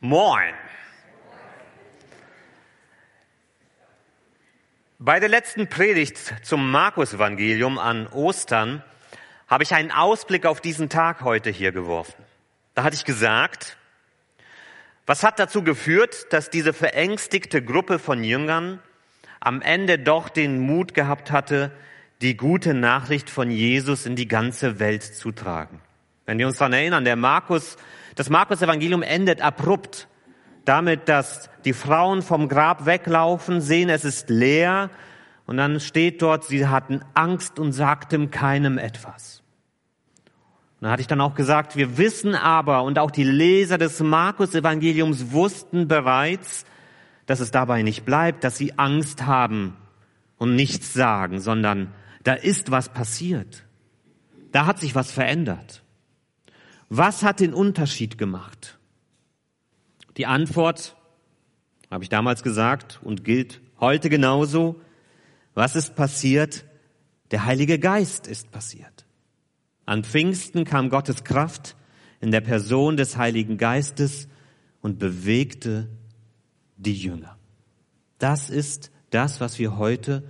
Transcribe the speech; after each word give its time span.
Moin. 0.00 0.54
Bei 5.00 5.18
der 5.18 5.28
letzten 5.28 5.68
Predigt 5.68 6.18
zum 6.44 6.70
Markus-Evangelium 6.70 7.78
an 7.78 8.06
Ostern 8.06 8.84
habe 9.48 9.64
ich 9.64 9.74
einen 9.74 9.90
Ausblick 9.90 10.46
auf 10.46 10.60
diesen 10.60 10.88
Tag 10.88 11.22
heute 11.22 11.50
hier 11.50 11.72
geworfen. 11.72 12.24
Da 12.74 12.84
hatte 12.84 12.94
ich 12.94 13.04
gesagt, 13.04 13.76
was 15.04 15.24
hat 15.24 15.40
dazu 15.40 15.64
geführt, 15.64 16.32
dass 16.32 16.48
diese 16.48 16.72
verängstigte 16.72 17.60
Gruppe 17.60 17.98
von 17.98 18.22
Jüngern 18.22 18.80
am 19.40 19.60
Ende 19.62 19.98
doch 19.98 20.28
den 20.28 20.60
Mut 20.60 20.94
gehabt 20.94 21.32
hatte, 21.32 21.72
die 22.22 22.36
gute 22.36 22.72
Nachricht 22.72 23.30
von 23.30 23.50
Jesus 23.50 24.06
in 24.06 24.14
die 24.14 24.28
ganze 24.28 24.78
Welt 24.78 25.02
zu 25.02 25.32
tragen? 25.32 25.80
Wenn 26.24 26.38
wir 26.38 26.46
uns 26.46 26.58
daran 26.58 26.74
erinnern, 26.74 27.04
der 27.04 27.16
Markus 27.16 27.78
das 28.18 28.30
Markus-Evangelium 28.30 29.02
endet 29.02 29.40
abrupt 29.40 30.08
damit, 30.64 31.08
dass 31.08 31.48
die 31.64 31.72
Frauen 31.72 32.20
vom 32.20 32.48
Grab 32.48 32.84
weglaufen, 32.84 33.60
sehen, 33.60 33.88
es 33.88 34.04
ist 34.04 34.28
leer 34.28 34.90
und 35.46 35.56
dann 35.56 35.78
steht 35.78 36.20
dort, 36.20 36.42
sie 36.42 36.66
hatten 36.66 37.00
Angst 37.14 37.60
und 37.60 37.70
sagten 37.72 38.32
keinem 38.32 38.76
etwas. 38.76 39.44
Und 40.80 40.86
da 40.86 40.90
hatte 40.90 41.00
ich 41.00 41.06
dann 41.06 41.20
auch 41.20 41.36
gesagt, 41.36 41.76
wir 41.76 41.96
wissen 41.96 42.34
aber 42.34 42.82
und 42.82 42.98
auch 42.98 43.12
die 43.12 43.22
Leser 43.22 43.78
des 43.78 44.00
Markus-Evangeliums 44.00 45.30
wussten 45.30 45.86
bereits, 45.86 46.64
dass 47.26 47.38
es 47.38 47.52
dabei 47.52 47.82
nicht 47.82 48.04
bleibt, 48.04 48.42
dass 48.42 48.58
sie 48.58 48.76
Angst 48.80 49.26
haben 49.26 49.76
und 50.38 50.56
nichts 50.56 50.92
sagen, 50.92 51.38
sondern 51.38 51.94
da 52.24 52.32
ist 52.32 52.72
was 52.72 52.88
passiert. 52.88 53.62
Da 54.50 54.66
hat 54.66 54.80
sich 54.80 54.96
was 54.96 55.12
verändert. 55.12 55.84
Was 56.88 57.22
hat 57.22 57.40
den 57.40 57.52
Unterschied 57.52 58.18
gemacht? 58.18 58.78
Die 60.16 60.26
Antwort 60.26 60.96
habe 61.90 62.04
ich 62.04 62.10
damals 62.10 62.42
gesagt 62.42 63.00
und 63.02 63.24
gilt 63.24 63.60
heute 63.80 64.10
genauso. 64.10 64.80
Was 65.54 65.76
ist 65.76 65.94
passiert? 65.94 66.64
Der 67.30 67.44
Heilige 67.44 67.78
Geist 67.78 68.26
ist 68.26 68.50
passiert. 68.50 69.06
An 69.86 70.04
Pfingsten 70.04 70.64
kam 70.64 70.90
Gottes 70.90 71.24
Kraft 71.24 71.76
in 72.20 72.30
der 72.30 72.40
Person 72.40 72.96
des 72.96 73.16
Heiligen 73.16 73.58
Geistes 73.58 74.28
und 74.80 74.98
bewegte 74.98 75.88
die 76.76 76.94
Jünger. 76.94 77.36
Das 78.18 78.50
ist 78.50 78.90
das, 79.10 79.40
was 79.40 79.58
wir 79.58 79.78
heute 79.78 80.24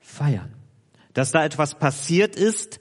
feiern. 0.00 0.52
Dass 1.14 1.32
da 1.32 1.44
etwas 1.44 1.78
passiert 1.78 2.36
ist, 2.36 2.80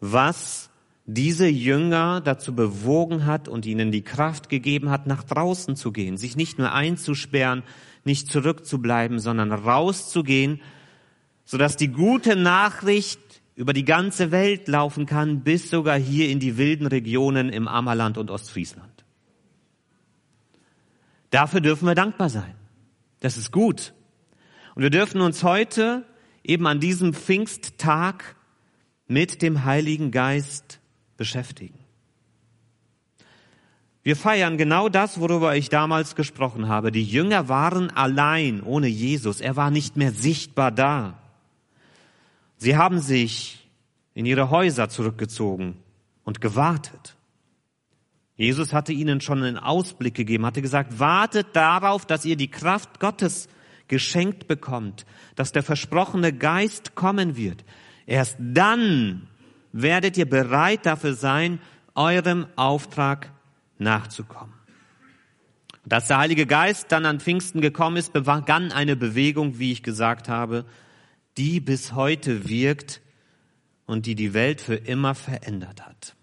was 0.00 0.70
diese 1.06 1.46
Jünger 1.46 2.20
dazu 2.22 2.54
bewogen 2.54 3.26
hat 3.26 3.46
und 3.48 3.66
ihnen 3.66 3.92
die 3.92 4.02
Kraft 4.02 4.48
gegeben 4.48 4.90
hat, 4.90 5.06
nach 5.06 5.22
draußen 5.22 5.76
zu 5.76 5.92
gehen, 5.92 6.16
sich 6.16 6.36
nicht 6.36 6.58
nur 6.58 6.72
einzusperren, 6.72 7.62
nicht 8.04 8.30
zurückzubleiben, 8.30 9.18
sondern 9.18 9.52
rauszugehen, 9.52 10.60
sodass 11.44 11.76
die 11.76 11.88
gute 11.88 12.36
Nachricht 12.36 13.20
über 13.54 13.72
die 13.72 13.84
ganze 13.84 14.30
Welt 14.30 14.66
laufen 14.66 15.06
kann, 15.06 15.42
bis 15.42 15.70
sogar 15.70 15.98
hier 15.98 16.28
in 16.30 16.40
die 16.40 16.56
wilden 16.56 16.86
Regionen 16.86 17.50
im 17.50 17.68
Ammerland 17.68 18.18
und 18.18 18.30
Ostfriesland. 18.30 19.04
Dafür 21.30 21.60
dürfen 21.60 21.86
wir 21.86 21.94
dankbar 21.94 22.30
sein. 22.30 22.54
Das 23.20 23.36
ist 23.36 23.52
gut. 23.52 23.92
Und 24.74 24.82
wir 24.82 24.90
dürfen 24.90 25.20
uns 25.20 25.42
heute 25.44 26.04
eben 26.42 26.66
an 26.66 26.80
diesem 26.80 27.12
Pfingsttag 27.12 28.36
mit 29.06 29.42
dem 29.42 29.64
Heiligen 29.64 30.10
Geist 30.10 30.80
beschäftigen. 31.16 31.78
Wir 34.02 34.16
feiern 34.16 34.58
genau 34.58 34.90
das, 34.90 35.18
worüber 35.18 35.56
ich 35.56 35.70
damals 35.70 36.14
gesprochen 36.14 36.68
habe. 36.68 36.92
Die 36.92 37.04
Jünger 37.04 37.48
waren 37.48 37.90
allein 37.90 38.62
ohne 38.62 38.86
Jesus. 38.86 39.40
Er 39.40 39.56
war 39.56 39.70
nicht 39.70 39.96
mehr 39.96 40.12
sichtbar 40.12 40.70
da. 40.70 41.18
Sie 42.58 42.76
haben 42.76 43.00
sich 43.00 43.66
in 44.12 44.26
ihre 44.26 44.50
Häuser 44.50 44.90
zurückgezogen 44.90 45.76
und 46.22 46.42
gewartet. 46.42 47.16
Jesus 48.36 48.74
hatte 48.74 48.92
ihnen 48.92 49.22
schon 49.22 49.42
einen 49.42 49.58
Ausblick 49.58 50.14
gegeben, 50.14 50.44
hatte 50.44 50.60
gesagt, 50.60 50.98
wartet 50.98 51.48
darauf, 51.54 52.04
dass 52.04 52.24
ihr 52.24 52.36
die 52.36 52.50
Kraft 52.50 53.00
Gottes 53.00 53.48
geschenkt 53.88 54.48
bekommt, 54.48 55.06
dass 55.34 55.52
der 55.52 55.62
versprochene 55.62 56.32
Geist 56.32 56.94
kommen 56.94 57.36
wird. 57.36 57.64
Erst 58.06 58.36
dann 58.38 59.28
werdet 59.74 60.16
ihr 60.16 60.28
bereit 60.28 60.86
dafür 60.86 61.14
sein, 61.14 61.58
eurem 61.96 62.46
Auftrag 62.54 63.32
nachzukommen. 63.78 64.54
Dass 65.84 66.06
der 66.06 66.18
Heilige 66.18 66.46
Geist 66.46 66.92
dann 66.92 67.04
an 67.04 67.20
Pfingsten 67.20 67.60
gekommen 67.60 67.96
ist, 67.96 68.12
begann 68.12 68.72
eine 68.72 68.96
Bewegung, 68.96 69.58
wie 69.58 69.72
ich 69.72 69.82
gesagt 69.82 70.28
habe, 70.28 70.64
die 71.36 71.60
bis 71.60 71.92
heute 71.92 72.48
wirkt 72.48 73.02
und 73.84 74.06
die 74.06 74.14
die 74.14 74.32
Welt 74.32 74.60
für 74.60 74.76
immer 74.76 75.14
verändert 75.14 75.84
hat. 75.84 76.14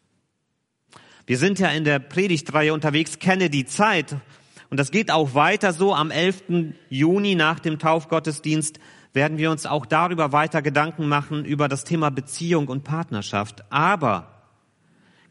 Wir 1.28 1.38
sind 1.38 1.60
ja 1.60 1.70
in 1.70 1.84
der 1.84 2.00
Predigtreihe 2.00 2.74
unterwegs, 2.74 3.20
kenne 3.20 3.50
die 3.50 3.66
Zeit. 3.66 4.16
Und 4.70 4.80
das 4.80 4.92
geht 4.92 5.12
auch 5.12 5.36
weiter 5.36 5.74
so. 5.74 5.94
Am 5.94 6.10
11. 6.10 6.74
Juni 6.90 7.36
nach 7.36 7.60
dem 7.60 7.78
Taufgottesdienst 7.78 8.80
werden 9.14 9.38
wir 9.38 9.52
uns 9.52 9.66
auch 9.66 9.86
darüber 9.86 10.32
weiter 10.32 10.62
Gedanken 10.62 11.08
machen, 11.08 11.46
über 11.46 11.68
das 11.68 11.84
Thema 11.84 12.10
Beziehung 12.12 12.68
und 12.68 12.84
Partnerschaft. 12.84 13.64
Aber 13.72 14.28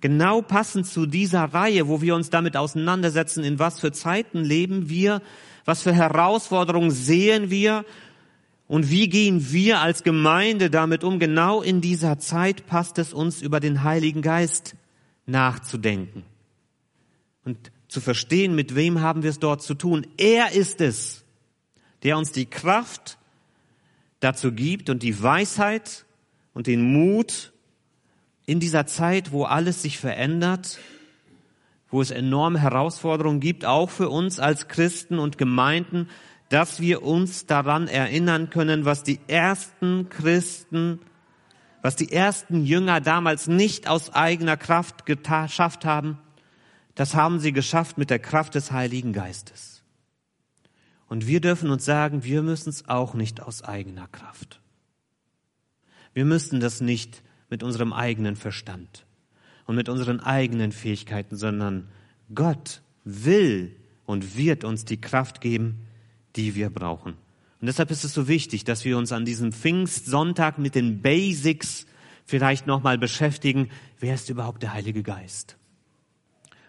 genau 0.01 0.43
passend 0.43 0.87
zu 0.87 1.07
dieser 1.07 1.45
Reihe, 1.45 1.89
wo 1.89 2.03
wir 2.03 2.15
uns 2.15 2.31
damit 2.31 2.57
auseinandersetzen, 2.57 3.45
in 3.45 3.59
was 3.59 3.81
für 3.81 3.93
Zeiten 3.93 4.41
leben 4.41 4.89
wir, 4.89 5.23
was 5.65 5.83
für 5.83 5.93
Herausforderungen 5.93 6.91
sehen 6.91 7.51
wir 7.51 7.85
und 8.67 8.91
wie 8.91 9.09
gehen 9.09 9.53
wir 9.53 9.81
als 9.81 10.03
Gemeinde 10.03 10.71
damit 10.71 11.05
um, 11.05 11.19
genau 11.19 11.63
in 11.63 11.81
dieser 11.81 12.19
Zeit 12.19 12.67
passt 12.67 12.99
es 12.99 13.13
uns, 13.13 13.43
über 13.43 13.61
den 13.61 13.83
Heiligen 13.83 14.23
Geist 14.23 14.77
nachzudenken 15.27 16.25
und 17.45 17.73
zu 17.89 18.01
verstehen, 18.01 18.55
mit 18.55 18.75
wem 18.77 19.01
haben 19.01 19.23
wir 19.23 19.31
es 19.31 19.41
dort 19.41 19.63
zu 19.63 19.75
tun. 19.75 20.07
Er 20.17 20.53
ist 20.53 20.81
es, 20.81 21.25
der 22.05 22.17
uns 22.17 22.31
die 22.31 22.47
Kraft 22.47 23.19
dazu 24.21 24.53
gibt 24.53 24.91
und 24.91 25.03
die 25.03 25.23
Weisheit 25.23 26.05
und 26.55 26.67
den 26.67 26.93
Mut 26.93 27.53
in 28.47 28.61
dieser 28.61 28.87
Zeit, 28.87 29.33
wo 29.33 29.45
alles 29.45 29.83
sich 29.83 29.99
verändert, 29.99 30.79
wo 31.91 32.01
es 32.01 32.11
enorme 32.11 32.61
Herausforderungen 32.61 33.41
gibt, 33.41 33.65
auch 33.65 33.91
für 33.91 34.09
uns 34.09 34.39
als 34.39 34.69
Christen 34.69 35.19
und 35.19 35.39
Gemeinden, 35.39 36.09
dass 36.49 36.81
wir 36.81 37.03
uns 37.03 37.47
daran 37.47 37.89
erinnern 37.89 38.51
können, 38.51 38.85
was 38.85 39.03
die 39.03 39.21
ersten 39.29 40.09
Christen, 40.09 41.01
was 41.83 41.97
die 41.97 42.13
ersten 42.13 42.65
Jünger 42.65 43.01
damals 43.01 43.47
nicht 43.47 43.89
aus 43.89 44.13
eigener 44.13 44.57
Kraft 44.57 45.07
geschafft 45.07 45.85
haben, 45.85 46.19
das 46.95 47.15
haben 47.15 47.39
sie 47.39 47.53
geschafft 47.53 47.99
mit 47.99 48.11
der 48.11 48.19
Kraft 48.19 48.55
des 48.57 48.73
Heiligen 48.73 49.13
Geistes. 49.13 49.80
Und 51.11 51.27
wir 51.27 51.41
dürfen 51.41 51.71
uns 51.71 51.85
sagen, 51.85 52.23
wir 52.23 52.41
müssen 52.41 52.71
es 52.71 52.89
auch 52.89 53.15
nicht 53.15 53.43
aus 53.43 53.65
eigener 53.65 54.07
Kraft. 54.07 54.61
Wir 56.15 56.25
müssen 56.25 56.61
das 56.61 56.81
nicht 56.81 57.25
mit 57.51 57.65
unserem 57.65 57.93
eigenen 57.93 58.37
Verstand 58.37 59.05
und 59.67 59.75
mit 59.75 59.89
unseren 59.89 60.21
eigenen 60.21 60.71
Fähigkeiten, 60.71 61.35
sondern 61.35 61.89
Gott 62.33 62.83
will 63.03 63.75
und 64.07 64.37
wird 64.37 64.63
uns 64.63 64.85
die 64.85 65.01
Kraft 65.01 65.41
geben, 65.41 65.85
die 66.37 66.55
wir 66.55 66.71
brauchen. 66.71 67.15
Und 67.61 67.67
deshalb 67.67 67.91
ist 67.91 68.05
es 68.05 68.15
so 68.15 68.29
wichtig, 68.29 68.63
dass 68.63 68.85
wir 68.85 68.97
uns 68.97 69.11
an 69.11 69.25
diesem 69.25 69.51
Pfingstsonntag 69.51 70.59
mit 70.59 70.77
den 70.77 71.03
Basics 71.03 71.87
vielleicht 72.25 72.69
nochmal 72.69 72.99
beschäftigen. 72.99 73.69
Wer 73.99 74.15
ist 74.15 74.31
überhaupt 74.31 74.63
der 74.63 74.75
Heilige 74.75 75.03
Geist? 75.03 75.57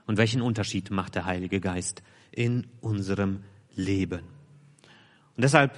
Und 0.08 0.18
welchen 0.18 0.42
Unterschied 0.42 0.90
macht 0.90 1.14
der 1.14 1.26
Heilige 1.26 1.60
Geist 1.62 2.02
in 2.32 2.66
unserem 2.82 3.44
Leben. 3.76 4.41
Und 5.36 5.44
deshalb 5.44 5.72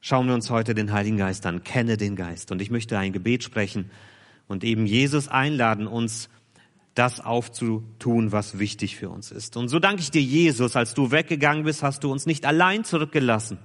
schauen 0.00 0.26
wir 0.26 0.34
uns 0.34 0.50
heute 0.50 0.74
den 0.74 0.92
Heiligen 0.92 1.16
Geist 1.16 1.46
an. 1.46 1.64
Kenne 1.64 1.96
den 1.96 2.16
Geist. 2.16 2.52
Und 2.52 2.62
ich 2.62 2.70
möchte 2.70 2.98
ein 2.98 3.12
Gebet 3.12 3.42
sprechen 3.42 3.90
und 4.46 4.64
eben 4.64 4.86
Jesus 4.86 5.28
einladen, 5.28 5.86
uns 5.86 6.28
das 6.94 7.20
aufzutun, 7.20 8.32
was 8.32 8.58
wichtig 8.58 8.96
für 8.96 9.08
uns 9.08 9.30
ist. 9.30 9.56
Und 9.56 9.68
so 9.68 9.78
danke 9.78 10.02
ich 10.02 10.10
dir, 10.10 10.22
Jesus, 10.22 10.74
als 10.74 10.94
du 10.94 11.12
weggegangen 11.12 11.64
bist, 11.64 11.82
hast 11.82 12.02
du 12.02 12.10
uns 12.10 12.26
nicht 12.26 12.44
allein 12.44 12.82
zurückgelassen, 12.82 13.58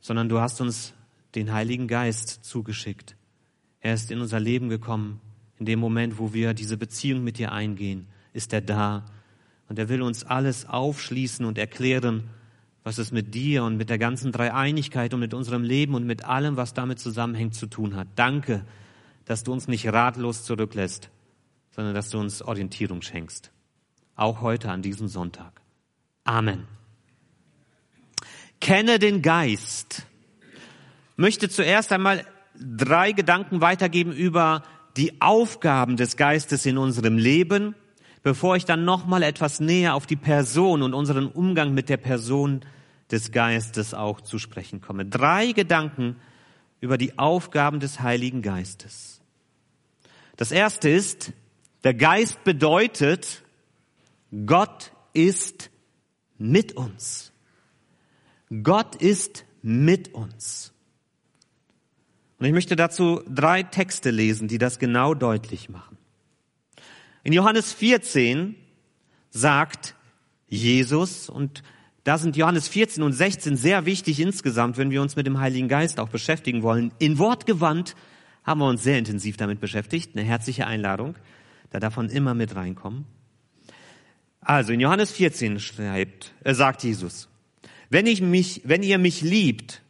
sondern 0.00 0.28
du 0.28 0.40
hast 0.40 0.60
uns 0.60 0.92
den 1.34 1.52
Heiligen 1.52 1.88
Geist 1.88 2.44
zugeschickt. 2.44 3.16
Er 3.80 3.94
ist 3.94 4.10
in 4.10 4.20
unser 4.20 4.40
Leben 4.40 4.68
gekommen. 4.68 5.20
In 5.58 5.66
dem 5.66 5.78
Moment, 5.78 6.18
wo 6.18 6.34
wir 6.34 6.52
diese 6.52 6.76
Beziehung 6.76 7.24
mit 7.24 7.38
dir 7.38 7.52
eingehen, 7.52 8.06
ist 8.32 8.52
er 8.52 8.60
da 8.60 9.06
und 9.68 9.78
er 9.78 9.88
will 9.88 10.02
uns 10.02 10.24
alles 10.24 10.66
aufschließen 10.66 11.44
und 11.44 11.58
erklären, 11.58 12.24
was 12.88 12.96
es 12.96 13.12
mit 13.12 13.34
dir 13.34 13.64
und 13.64 13.76
mit 13.76 13.90
der 13.90 13.98
ganzen 13.98 14.32
Dreieinigkeit 14.32 15.12
und 15.12 15.20
mit 15.20 15.34
unserem 15.34 15.62
Leben 15.62 15.94
und 15.94 16.06
mit 16.06 16.24
allem, 16.24 16.56
was 16.56 16.72
damit 16.72 16.98
zusammenhängt, 16.98 17.54
zu 17.54 17.66
tun 17.66 17.94
hat. 17.96 18.08
Danke, 18.14 18.64
dass 19.26 19.44
du 19.44 19.52
uns 19.52 19.68
nicht 19.68 19.86
ratlos 19.92 20.44
zurücklässt, 20.44 21.10
sondern 21.70 21.94
dass 21.94 22.08
du 22.08 22.18
uns 22.18 22.40
Orientierung 22.40 23.02
schenkst. 23.02 23.52
Auch 24.16 24.40
heute 24.40 24.70
an 24.70 24.80
diesem 24.80 25.06
Sonntag. 25.06 25.60
Amen. 26.24 26.66
Kenne 28.58 28.98
den 28.98 29.20
Geist. 29.20 30.06
Möchte 31.16 31.50
zuerst 31.50 31.92
einmal 31.92 32.24
drei 32.58 33.12
Gedanken 33.12 33.60
weitergeben 33.60 34.12
über 34.12 34.62
die 34.96 35.20
Aufgaben 35.20 35.98
des 35.98 36.16
Geistes 36.16 36.64
in 36.64 36.78
unserem 36.78 37.18
Leben, 37.18 37.74
bevor 38.22 38.56
ich 38.56 38.64
dann 38.64 38.86
nochmal 38.86 39.22
etwas 39.22 39.60
näher 39.60 39.94
auf 39.94 40.06
die 40.06 40.16
Person 40.16 40.80
und 40.80 40.94
unseren 40.94 41.26
Umgang 41.26 41.74
mit 41.74 41.90
der 41.90 41.98
Person 41.98 42.62
des 43.10 43.32
Geistes 43.32 43.94
auch 43.94 44.20
zu 44.20 44.38
sprechen 44.38 44.80
komme. 44.80 45.06
Drei 45.06 45.52
Gedanken 45.52 46.16
über 46.80 46.98
die 46.98 47.18
Aufgaben 47.18 47.80
des 47.80 48.00
Heiligen 48.00 48.42
Geistes. 48.42 49.20
Das 50.36 50.52
erste 50.52 50.88
ist, 50.88 51.32
der 51.84 51.94
Geist 51.94 52.44
bedeutet, 52.44 53.42
Gott 54.46 54.92
ist 55.12 55.70
mit 56.36 56.72
uns. 56.72 57.32
Gott 58.62 58.96
ist 58.96 59.44
mit 59.62 60.14
uns. 60.14 60.72
Und 62.38 62.46
ich 62.46 62.52
möchte 62.52 62.76
dazu 62.76 63.22
drei 63.28 63.64
Texte 63.64 64.10
lesen, 64.10 64.46
die 64.48 64.58
das 64.58 64.78
genau 64.78 65.14
deutlich 65.14 65.68
machen. 65.68 65.98
In 67.24 67.32
Johannes 67.32 67.72
14 67.72 68.54
sagt 69.30 69.96
Jesus, 70.46 71.28
und 71.28 71.62
da 72.08 72.16
sind 72.16 72.38
Johannes 72.38 72.68
14 72.68 73.02
und 73.02 73.12
16 73.12 73.58
sehr 73.58 73.84
wichtig 73.84 74.18
insgesamt, 74.18 74.78
wenn 74.78 74.90
wir 74.90 75.02
uns 75.02 75.14
mit 75.14 75.26
dem 75.26 75.40
Heiligen 75.40 75.68
Geist 75.68 76.00
auch 76.00 76.08
beschäftigen 76.08 76.62
wollen. 76.62 76.90
In 76.98 77.18
Wortgewandt 77.18 77.96
haben 78.44 78.62
wir 78.62 78.66
uns 78.66 78.82
sehr 78.82 78.96
intensiv 78.96 79.36
damit 79.36 79.60
beschäftigt. 79.60 80.16
Eine 80.16 80.24
herzliche 80.24 80.66
Einladung. 80.66 81.16
Da 81.68 81.80
davon 81.80 82.08
immer 82.08 82.32
mit 82.32 82.56
reinkommen. 82.56 83.04
Also 84.40 84.72
in 84.72 84.80
Johannes 84.80 85.12
14 85.12 85.60
schreibt, 85.60 86.32
äh, 86.44 86.54
sagt 86.54 86.82
Jesus, 86.82 87.28
wenn 87.90 88.06
ich 88.06 88.22
mich, 88.22 88.62
wenn 88.64 88.82
ihr 88.82 88.96
mich 88.96 89.20
liebt, 89.20 89.82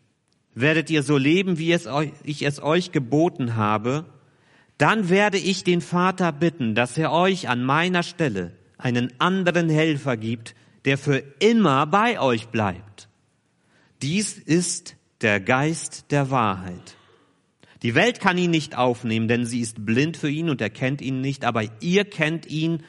werdet 0.56 0.90
ihr 0.90 1.04
so 1.04 1.18
leben, 1.18 1.56
wie 1.58 1.70
es 1.70 1.86
euch, 1.86 2.10
ich 2.24 2.42
es 2.42 2.60
euch 2.60 2.90
geboten 2.90 3.54
habe, 3.54 4.06
dann 4.76 5.08
werde 5.08 5.38
ich 5.38 5.62
den 5.62 5.80
Vater 5.80 6.32
bitten, 6.32 6.74
dass 6.74 6.98
er 6.98 7.12
euch 7.12 7.48
an 7.48 7.62
meiner 7.62 8.02
Stelle 8.02 8.56
einen 8.76 9.12
anderen 9.20 9.68
Helfer 9.68 10.16
gibt, 10.16 10.56
der 10.88 10.96
für 10.96 11.18
immer 11.38 11.84
bei 11.84 12.18
euch 12.18 12.48
bleibt. 12.48 13.10
Dies 14.00 14.38
ist 14.38 14.96
der 15.20 15.38
Geist 15.38 16.06
der 16.12 16.30
Wahrheit. 16.30 16.96
Die 17.82 17.94
Welt 17.94 18.20
kann 18.20 18.38
ihn 18.38 18.50
nicht 18.50 18.74
aufnehmen, 18.74 19.28
denn 19.28 19.44
sie 19.44 19.60
ist 19.60 19.84
blind 19.84 20.16
für 20.16 20.30
ihn 20.30 20.48
und 20.48 20.62
erkennt 20.62 21.02
ihn 21.02 21.20
nicht, 21.20 21.44
aber 21.44 21.64
ihr 21.82 22.06
kennt 22.06 22.46
ihn, 22.46 22.84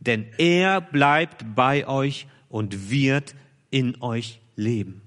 denn 0.00 0.26
er 0.38 0.80
bleibt 0.80 1.54
bei 1.54 1.86
euch 1.86 2.26
und 2.48 2.90
wird 2.90 3.36
in 3.70 4.02
euch 4.02 4.40
leben. 4.56 5.02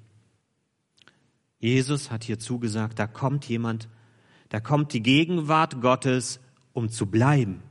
Jesus 1.60 2.10
hat 2.10 2.24
hier 2.24 2.40
zugesagt, 2.40 3.00
da 3.00 3.08
kommt 3.08 3.50
jemand, 3.50 3.90
da 4.48 4.62
kommt 4.62 4.94
die 4.94 5.04
Gegenwart 5.04 5.82
Gottes, 5.82 6.40
um 6.72 6.88
zu 6.88 7.06
bleiben. 7.06 7.64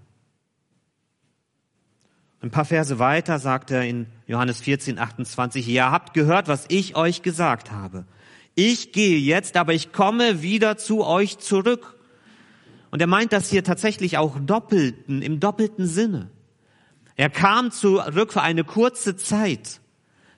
Ein 2.40 2.50
paar 2.50 2.64
Verse 2.64 2.99
weiter 2.99 3.38
sagt 3.38 3.70
er 3.70 3.85
in 3.85 4.06
Johannes 4.26 4.61
14, 4.61 4.99
28, 4.99 5.67
ihr 5.69 5.90
habt 5.90 6.14
gehört, 6.14 6.46
was 6.49 6.67
ich 6.69 6.96
euch 6.96 7.23
gesagt 7.23 7.73
habe. 7.73 8.05
Ich 8.55 8.93
gehe 8.93 9.19
jetzt, 9.19 9.56
aber 9.56 9.75
ich 9.75 9.93
komme 9.93 10.43
wieder 10.43 10.76
zu 10.76 11.05
euch 11.05 11.38
zurück. 11.38 11.96
Und 12.90 13.00
er 13.00 13.06
meint 13.06 13.32
das 13.32 13.50
hier 13.50 13.64
tatsächlich 13.64 14.19
auch 14.19 14.38
doppelten, 14.40 15.20
im 15.23 15.40
doppelten 15.40 15.87
Sinne. 15.87 16.31
Er 17.17 17.31
kam 17.31 17.70
zurück 17.70 18.32
für 18.32 18.43
eine 18.43 18.64
kurze 18.64 19.17
Zeit 19.17 19.81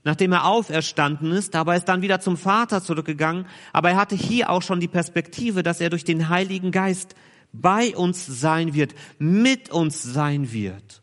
nachdem 0.04 0.32
er 0.32 0.46
auferstanden 0.46 1.32
ist, 1.32 1.54
aber 1.54 1.72
er 1.72 1.78
ist 1.78 1.88
dann 1.88 2.02
wieder 2.02 2.20
zum 2.20 2.36
Vater 2.36 2.82
zurückgegangen. 2.82 3.46
Aber 3.72 3.90
er 3.90 3.96
hatte 3.96 4.16
hier 4.16 4.50
auch 4.50 4.62
schon 4.62 4.80
die 4.80 4.88
Perspektive, 4.88 5.62
dass 5.62 5.80
er 5.80 5.90
durch 5.90 6.04
den 6.04 6.28
Heiligen 6.28 6.70
Geist 6.70 7.14
bei 7.52 7.96
uns 7.96 8.26
sein 8.26 8.74
wird, 8.74 8.94
mit 9.18 9.70
uns 9.70 10.02
sein 10.02 10.52
wird. 10.52 11.02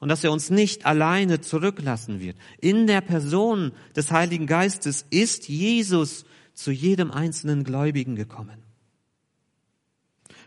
Und 0.00 0.08
dass 0.08 0.22
er 0.22 0.30
uns 0.30 0.50
nicht 0.50 0.86
alleine 0.86 1.40
zurücklassen 1.40 2.20
wird. 2.20 2.36
In 2.60 2.86
der 2.86 3.00
Person 3.00 3.72
des 3.96 4.10
Heiligen 4.12 4.46
Geistes 4.46 5.04
ist 5.10 5.48
Jesus 5.48 6.24
zu 6.54 6.70
jedem 6.70 7.10
einzelnen 7.10 7.64
Gläubigen 7.64 8.14
gekommen. 8.14 8.62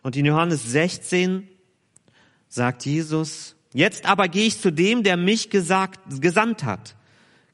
Und 0.03 0.15
in 0.15 0.25
Johannes 0.25 0.71
16 0.71 1.47
sagt 2.47 2.85
Jesus, 2.85 3.55
jetzt 3.73 4.05
aber 4.05 4.27
gehe 4.27 4.47
ich 4.47 4.59
zu 4.59 4.71
dem, 4.71 5.03
der 5.03 5.17
mich 5.17 5.49
gesagt, 5.49 6.21
gesandt 6.21 6.63
hat. 6.63 6.95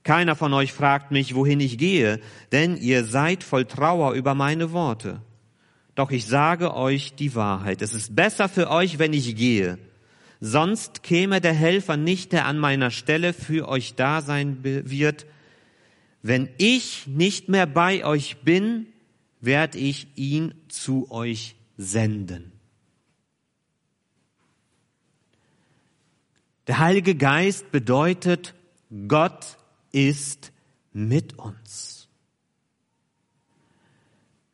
Keiner 0.03 0.35
von 0.35 0.53
euch 0.53 0.71
fragt 0.71 1.11
mich, 1.11 1.35
wohin 1.35 1.59
ich 1.59 1.77
gehe, 1.77 2.21
denn 2.51 2.77
ihr 2.77 3.03
seid 3.03 3.43
voll 3.43 3.65
Trauer 3.65 4.13
über 4.13 4.35
meine 4.35 4.71
Worte. 4.71 5.21
Doch 5.95 6.11
ich 6.11 6.25
sage 6.25 6.73
euch 6.75 7.15
die 7.15 7.35
Wahrheit. 7.35 7.81
Es 7.81 7.93
ist 7.93 8.15
besser 8.15 8.47
für 8.47 8.69
euch, 8.69 8.99
wenn 8.99 9.13
ich 9.13 9.35
gehe. 9.35 9.77
Sonst 10.39 11.03
käme 11.03 11.41
der 11.41 11.53
Helfer 11.53 11.97
nicht, 11.97 12.31
der 12.31 12.45
an 12.45 12.59
meiner 12.59 12.91
Stelle 12.91 13.33
für 13.33 13.67
euch 13.67 13.95
da 13.95 14.21
sein 14.21 14.63
wird. 14.63 15.25
Wenn 16.21 16.49
ich 16.57 17.07
nicht 17.07 17.49
mehr 17.49 17.65
bei 17.65 18.05
euch 18.05 18.37
bin, 18.43 18.87
werde 19.41 19.77
ich 19.77 20.07
ihn 20.15 20.53
zu 20.67 21.09
euch 21.11 21.55
senden. 21.77 22.51
Der 26.67 26.79
Heilige 26.79 27.15
Geist 27.15 27.71
bedeutet, 27.71 28.53
Gott 29.07 29.57
ist 29.91 30.51
mit 30.91 31.39
uns. 31.39 32.09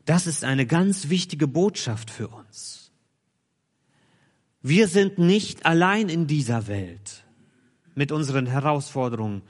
Das 0.06 0.28
ist 0.28 0.44
eine 0.44 0.66
ganz 0.66 1.10
wichtige 1.10 1.48
Botschaft 1.48 2.12
für 2.12 2.28
uns. 2.28 2.92
Wir 4.64 4.88
sind 4.88 5.20
nicht 5.20 5.68
allein 5.68 6.10
in 6.10 6.26
dieser 6.26 6.68
Welt 6.68 7.24
mit 7.94 8.12
unseren 8.12 8.48
Herausforderungen, 8.48 9.44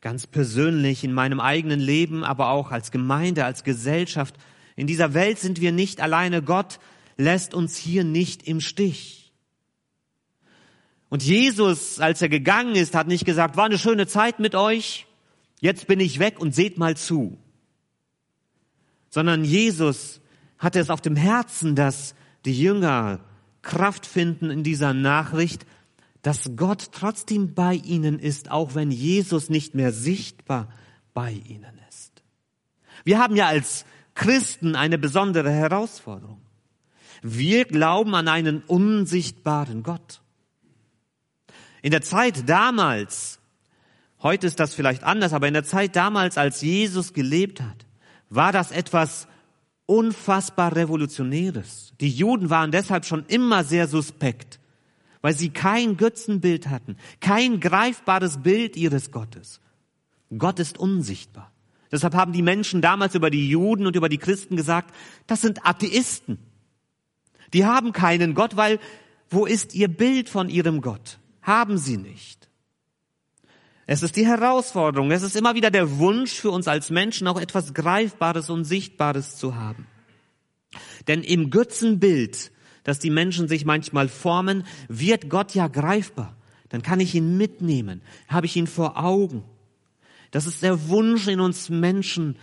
ganz 0.00 0.28
persönlich 0.28 1.02
in 1.02 1.12
meinem 1.12 1.40
eigenen 1.40 1.80
Leben, 1.80 2.22
aber 2.22 2.50
auch 2.50 2.70
als 2.70 2.92
Gemeinde, 2.92 3.44
als 3.44 3.64
Gesellschaft. 3.64 4.36
In 4.76 4.86
dieser 4.86 5.12
Welt 5.14 5.40
sind 5.40 5.60
wir 5.60 5.72
nicht 5.72 6.00
alleine. 6.00 6.42
Gott 6.42 6.78
lässt 7.16 7.54
uns 7.54 7.76
hier 7.76 8.04
nicht 8.04 8.46
im 8.46 8.60
Stich. 8.60 9.32
Und 11.08 11.24
Jesus, 11.24 11.98
als 11.98 12.22
er 12.22 12.28
gegangen 12.28 12.76
ist, 12.76 12.94
hat 12.94 13.08
nicht 13.08 13.24
gesagt, 13.24 13.56
war 13.56 13.64
eine 13.64 13.78
schöne 13.78 14.06
Zeit 14.06 14.38
mit 14.38 14.54
euch, 14.54 15.08
Jetzt 15.60 15.86
bin 15.86 16.00
ich 16.00 16.18
weg 16.18 16.40
und 16.40 16.54
seht 16.54 16.78
mal 16.78 16.96
zu. 16.96 17.38
Sondern 19.10 19.44
Jesus 19.44 20.20
hatte 20.58 20.80
es 20.80 20.90
auf 20.90 21.02
dem 21.02 21.16
Herzen, 21.16 21.76
dass 21.76 22.14
die 22.46 22.58
Jünger 22.58 23.20
Kraft 23.62 24.06
finden 24.06 24.50
in 24.50 24.62
dieser 24.62 24.94
Nachricht, 24.94 25.66
dass 26.22 26.52
Gott 26.56 26.90
trotzdem 26.92 27.54
bei 27.54 27.74
ihnen 27.74 28.18
ist, 28.18 28.50
auch 28.50 28.74
wenn 28.74 28.90
Jesus 28.90 29.48
nicht 29.48 29.74
mehr 29.74 29.92
sichtbar 29.92 30.68
bei 31.14 31.32
ihnen 31.32 31.80
ist. 31.88 32.22
Wir 33.04 33.18
haben 33.18 33.36
ja 33.36 33.46
als 33.46 33.84
Christen 34.14 34.76
eine 34.76 34.98
besondere 34.98 35.50
Herausforderung. 35.50 36.40
Wir 37.22 37.64
glauben 37.64 38.14
an 38.14 38.28
einen 38.28 38.62
unsichtbaren 38.62 39.82
Gott. 39.82 40.20
In 41.82 41.90
der 41.90 42.02
Zeit 42.02 42.48
damals 42.48 43.40
Heute 44.22 44.46
ist 44.46 44.60
das 44.60 44.74
vielleicht 44.74 45.02
anders, 45.02 45.32
aber 45.32 45.48
in 45.48 45.54
der 45.54 45.64
Zeit 45.64 45.96
damals, 45.96 46.36
als 46.36 46.60
Jesus 46.60 47.14
gelebt 47.14 47.62
hat, 47.62 47.86
war 48.28 48.52
das 48.52 48.70
etwas 48.70 49.26
unfassbar 49.90 50.76
Revolutionäres. 50.76 51.94
Die 52.00 52.10
Juden 52.10 52.48
waren 52.48 52.70
deshalb 52.70 53.04
schon 53.04 53.24
immer 53.26 53.64
sehr 53.64 53.88
suspekt, 53.88 54.60
weil 55.20 55.36
sie 55.36 55.50
kein 55.50 55.96
Götzenbild 55.96 56.68
hatten, 56.68 56.96
kein 57.18 57.58
greifbares 57.58 58.38
Bild 58.38 58.76
ihres 58.76 59.10
Gottes. 59.10 59.60
Gott 60.38 60.60
ist 60.60 60.78
unsichtbar. 60.78 61.50
Deshalb 61.90 62.14
haben 62.14 62.32
die 62.32 62.42
Menschen 62.42 62.82
damals 62.82 63.16
über 63.16 63.30
die 63.30 63.48
Juden 63.48 63.84
und 63.84 63.96
über 63.96 64.08
die 64.08 64.18
Christen 64.18 64.54
gesagt, 64.54 64.94
das 65.26 65.40
sind 65.40 65.66
Atheisten. 65.66 66.38
Die 67.52 67.64
haben 67.64 67.92
keinen 67.92 68.34
Gott, 68.34 68.56
weil 68.56 68.78
wo 69.28 69.44
ist 69.44 69.74
ihr 69.74 69.88
Bild 69.88 70.28
von 70.28 70.48
ihrem 70.48 70.82
Gott? 70.82 71.18
Haben 71.42 71.78
sie 71.78 71.96
nicht. 71.96 72.49
Es 73.92 74.04
ist 74.04 74.14
die 74.14 74.24
Herausforderung. 74.24 75.10
Es 75.10 75.22
ist 75.24 75.34
immer 75.34 75.56
wieder 75.56 75.72
der 75.72 75.98
Wunsch 75.98 76.34
für 76.34 76.52
uns 76.52 76.68
als 76.68 76.90
Menschen, 76.90 77.26
auch 77.26 77.40
etwas 77.40 77.74
Greifbares 77.74 78.48
und 78.48 78.62
Sichtbares 78.62 79.34
zu 79.34 79.56
haben. 79.56 79.84
Denn 81.08 81.24
im 81.24 81.50
Götzenbild, 81.50 82.52
das 82.84 83.00
die 83.00 83.10
Menschen 83.10 83.48
sich 83.48 83.64
manchmal 83.64 84.06
formen, 84.06 84.64
wird 84.86 85.28
Gott 85.28 85.56
ja 85.56 85.66
greifbar. 85.66 86.36
Dann 86.68 86.82
kann 86.82 87.00
ich 87.00 87.16
ihn 87.16 87.36
mitnehmen, 87.36 88.00
habe 88.28 88.46
ich 88.46 88.54
ihn 88.54 88.68
vor 88.68 88.96
Augen. 88.96 89.42
Das 90.30 90.46
ist 90.46 90.62
der 90.62 90.88
Wunsch 90.88 91.26
in 91.26 91.40
uns 91.40 91.68
Menschen, 91.68 92.36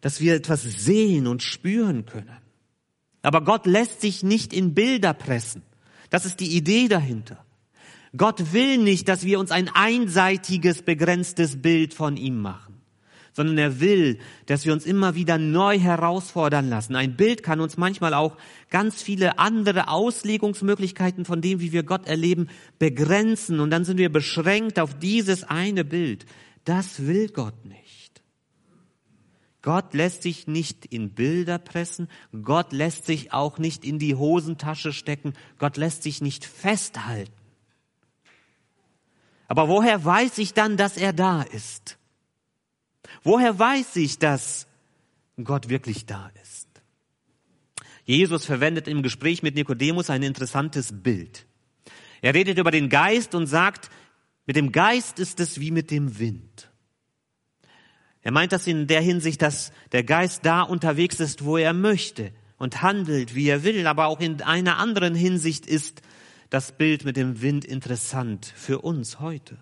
dass 0.00 0.22
wir 0.22 0.34
etwas 0.34 0.62
sehen 0.62 1.26
und 1.26 1.42
spüren 1.42 2.06
können. 2.06 2.38
Aber 3.20 3.42
Gott 3.42 3.66
lässt 3.66 4.00
sich 4.00 4.22
nicht 4.22 4.54
in 4.54 4.72
Bilder 4.72 5.12
pressen. 5.12 5.60
Das 6.08 6.24
ist 6.24 6.40
die 6.40 6.56
Idee 6.56 6.88
dahinter. 6.88 7.45
Gott 8.16 8.52
will 8.52 8.78
nicht, 8.78 9.08
dass 9.08 9.24
wir 9.24 9.38
uns 9.38 9.50
ein 9.50 9.68
einseitiges, 9.68 10.82
begrenztes 10.82 11.60
Bild 11.60 11.94
von 11.94 12.16
ihm 12.16 12.40
machen 12.40 12.76
sondern 13.36 13.58
er 13.58 13.80
will, 13.80 14.18
dass 14.46 14.64
wir 14.64 14.72
uns 14.72 14.86
immer 14.86 15.14
wieder 15.14 15.36
neu 15.36 15.78
herausfordern 15.78 16.70
lassen. 16.70 16.96
Ein 16.96 17.16
Bild 17.16 17.42
kann 17.42 17.60
uns 17.60 17.76
manchmal 17.76 18.14
auch 18.14 18.38
ganz 18.70 19.02
viele 19.02 19.38
andere 19.38 19.88
Auslegungsmöglichkeiten 19.88 21.26
von 21.26 21.42
dem, 21.42 21.60
wie 21.60 21.70
wir 21.70 21.82
Gott 21.82 22.08
erleben, 22.08 22.48
begrenzen 22.78 23.60
und 23.60 23.68
dann 23.68 23.84
sind 23.84 23.98
wir 23.98 24.10
beschränkt 24.10 24.80
auf 24.80 24.98
dieses 24.98 25.44
eine 25.44 25.84
Bild. 25.84 26.24
Das 26.64 27.06
will 27.06 27.28
Gott 27.28 27.66
nicht. 27.66 28.22
Gott 29.60 29.92
lässt 29.92 30.22
sich 30.22 30.46
nicht 30.46 30.86
in 30.86 31.10
Bilder 31.10 31.58
pressen, 31.58 32.08
Gott 32.42 32.72
lässt 32.72 33.04
sich 33.04 33.34
auch 33.34 33.58
nicht 33.58 33.84
in 33.84 33.98
die 33.98 34.14
Hosentasche 34.14 34.94
stecken, 34.94 35.34
Gott 35.58 35.76
lässt 35.76 36.04
sich 36.04 36.22
nicht 36.22 36.46
festhalten. 36.46 37.45
Aber 39.48 39.68
woher 39.68 40.04
weiß 40.04 40.38
ich 40.38 40.54
dann, 40.54 40.76
dass 40.76 40.96
er 40.96 41.12
da 41.12 41.42
ist? 41.42 41.98
Woher 43.22 43.58
weiß 43.58 43.96
ich, 43.96 44.18
dass 44.18 44.66
Gott 45.42 45.68
wirklich 45.68 46.06
da 46.06 46.30
ist? 46.42 46.66
Jesus 48.04 48.44
verwendet 48.44 48.86
im 48.88 49.02
Gespräch 49.02 49.42
mit 49.42 49.54
Nikodemus 49.54 50.10
ein 50.10 50.22
interessantes 50.22 51.02
Bild. 51.02 51.46
Er 52.22 52.34
redet 52.34 52.58
über 52.58 52.70
den 52.70 52.88
Geist 52.88 53.34
und 53.34 53.46
sagt, 53.46 53.90
mit 54.46 54.56
dem 54.56 54.70
Geist 54.70 55.18
ist 55.18 55.40
es 55.40 55.60
wie 55.60 55.72
mit 55.72 55.90
dem 55.90 56.18
Wind. 56.18 56.70
Er 58.22 58.32
meint 58.32 58.52
das 58.52 58.66
in 58.66 58.86
der 58.86 59.00
Hinsicht, 59.00 59.42
dass 59.42 59.72
der 59.92 60.02
Geist 60.02 60.44
da 60.44 60.62
unterwegs 60.62 61.20
ist, 61.20 61.44
wo 61.44 61.56
er 61.56 61.72
möchte 61.72 62.32
und 62.58 62.82
handelt, 62.82 63.34
wie 63.34 63.48
er 63.48 63.64
will, 63.64 63.86
aber 63.86 64.06
auch 64.06 64.20
in 64.20 64.42
einer 64.42 64.78
anderen 64.78 65.14
Hinsicht 65.14 65.66
ist 65.66 66.02
das 66.56 66.72
Bild 66.72 67.04
mit 67.04 67.18
dem 67.18 67.42
Wind 67.42 67.66
interessant 67.66 68.46
für 68.46 68.78
uns 68.80 69.20
heute. 69.20 69.58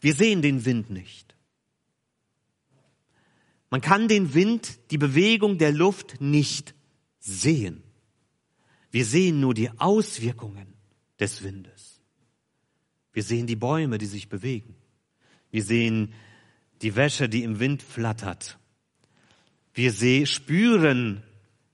Wir 0.00 0.14
sehen 0.14 0.40
den 0.40 0.64
Wind 0.64 0.88
nicht. 0.88 1.36
Man 3.68 3.82
kann 3.82 4.08
den 4.08 4.32
Wind, 4.32 4.78
die 4.90 4.96
Bewegung 4.96 5.58
der 5.58 5.70
Luft 5.70 6.18
nicht 6.18 6.74
sehen. 7.20 7.82
Wir 8.90 9.04
sehen 9.04 9.40
nur 9.40 9.52
die 9.52 9.68
Auswirkungen 9.78 10.72
des 11.20 11.42
Windes. 11.42 12.00
Wir 13.12 13.22
sehen 13.22 13.46
die 13.46 13.56
Bäume, 13.56 13.98
die 13.98 14.06
sich 14.06 14.30
bewegen. 14.30 14.74
Wir 15.50 15.62
sehen 15.62 16.14
die 16.80 16.96
Wäsche, 16.96 17.28
die 17.28 17.42
im 17.42 17.60
Wind 17.60 17.82
flattert. 17.82 18.58
Wir 19.74 19.92
spüren 20.24 21.22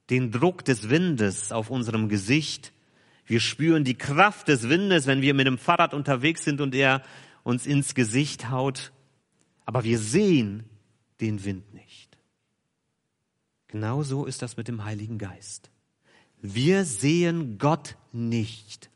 den 0.08 0.32
Druck 0.32 0.64
des 0.64 0.90
Windes 0.90 1.52
auf 1.52 1.70
unserem 1.70 2.08
Gesicht. 2.08 2.72
Wir 3.30 3.38
spüren 3.38 3.84
die 3.84 3.94
Kraft 3.94 4.48
des 4.48 4.68
Windes, 4.68 5.06
wenn 5.06 5.22
wir 5.22 5.34
mit 5.34 5.46
dem 5.46 5.56
Fahrrad 5.56 5.94
unterwegs 5.94 6.42
sind 6.42 6.60
und 6.60 6.74
er 6.74 7.00
uns 7.44 7.64
ins 7.64 7.94
Gesicht 7.94 8.50
haut. 8.50 8.90
Aber 9.64 9.84
wir 9.84 10.00
sehen 10.00 10.64
den 11.20 11.44
Wind 11.44 11.72
nicht. 11.72 12.18
Genauso 13.68 14.24
ist 14.24 14.42
das 14.42 14.56
mit 14.56 14.66
dem 14.66 14.84
Heiligen 14.84 15.16
Geist. 15.16 15.70
Wir 16.42 16.84
sehen 16.84 17.58
Gott 17.58 17.94
nicht. 18.10 18.90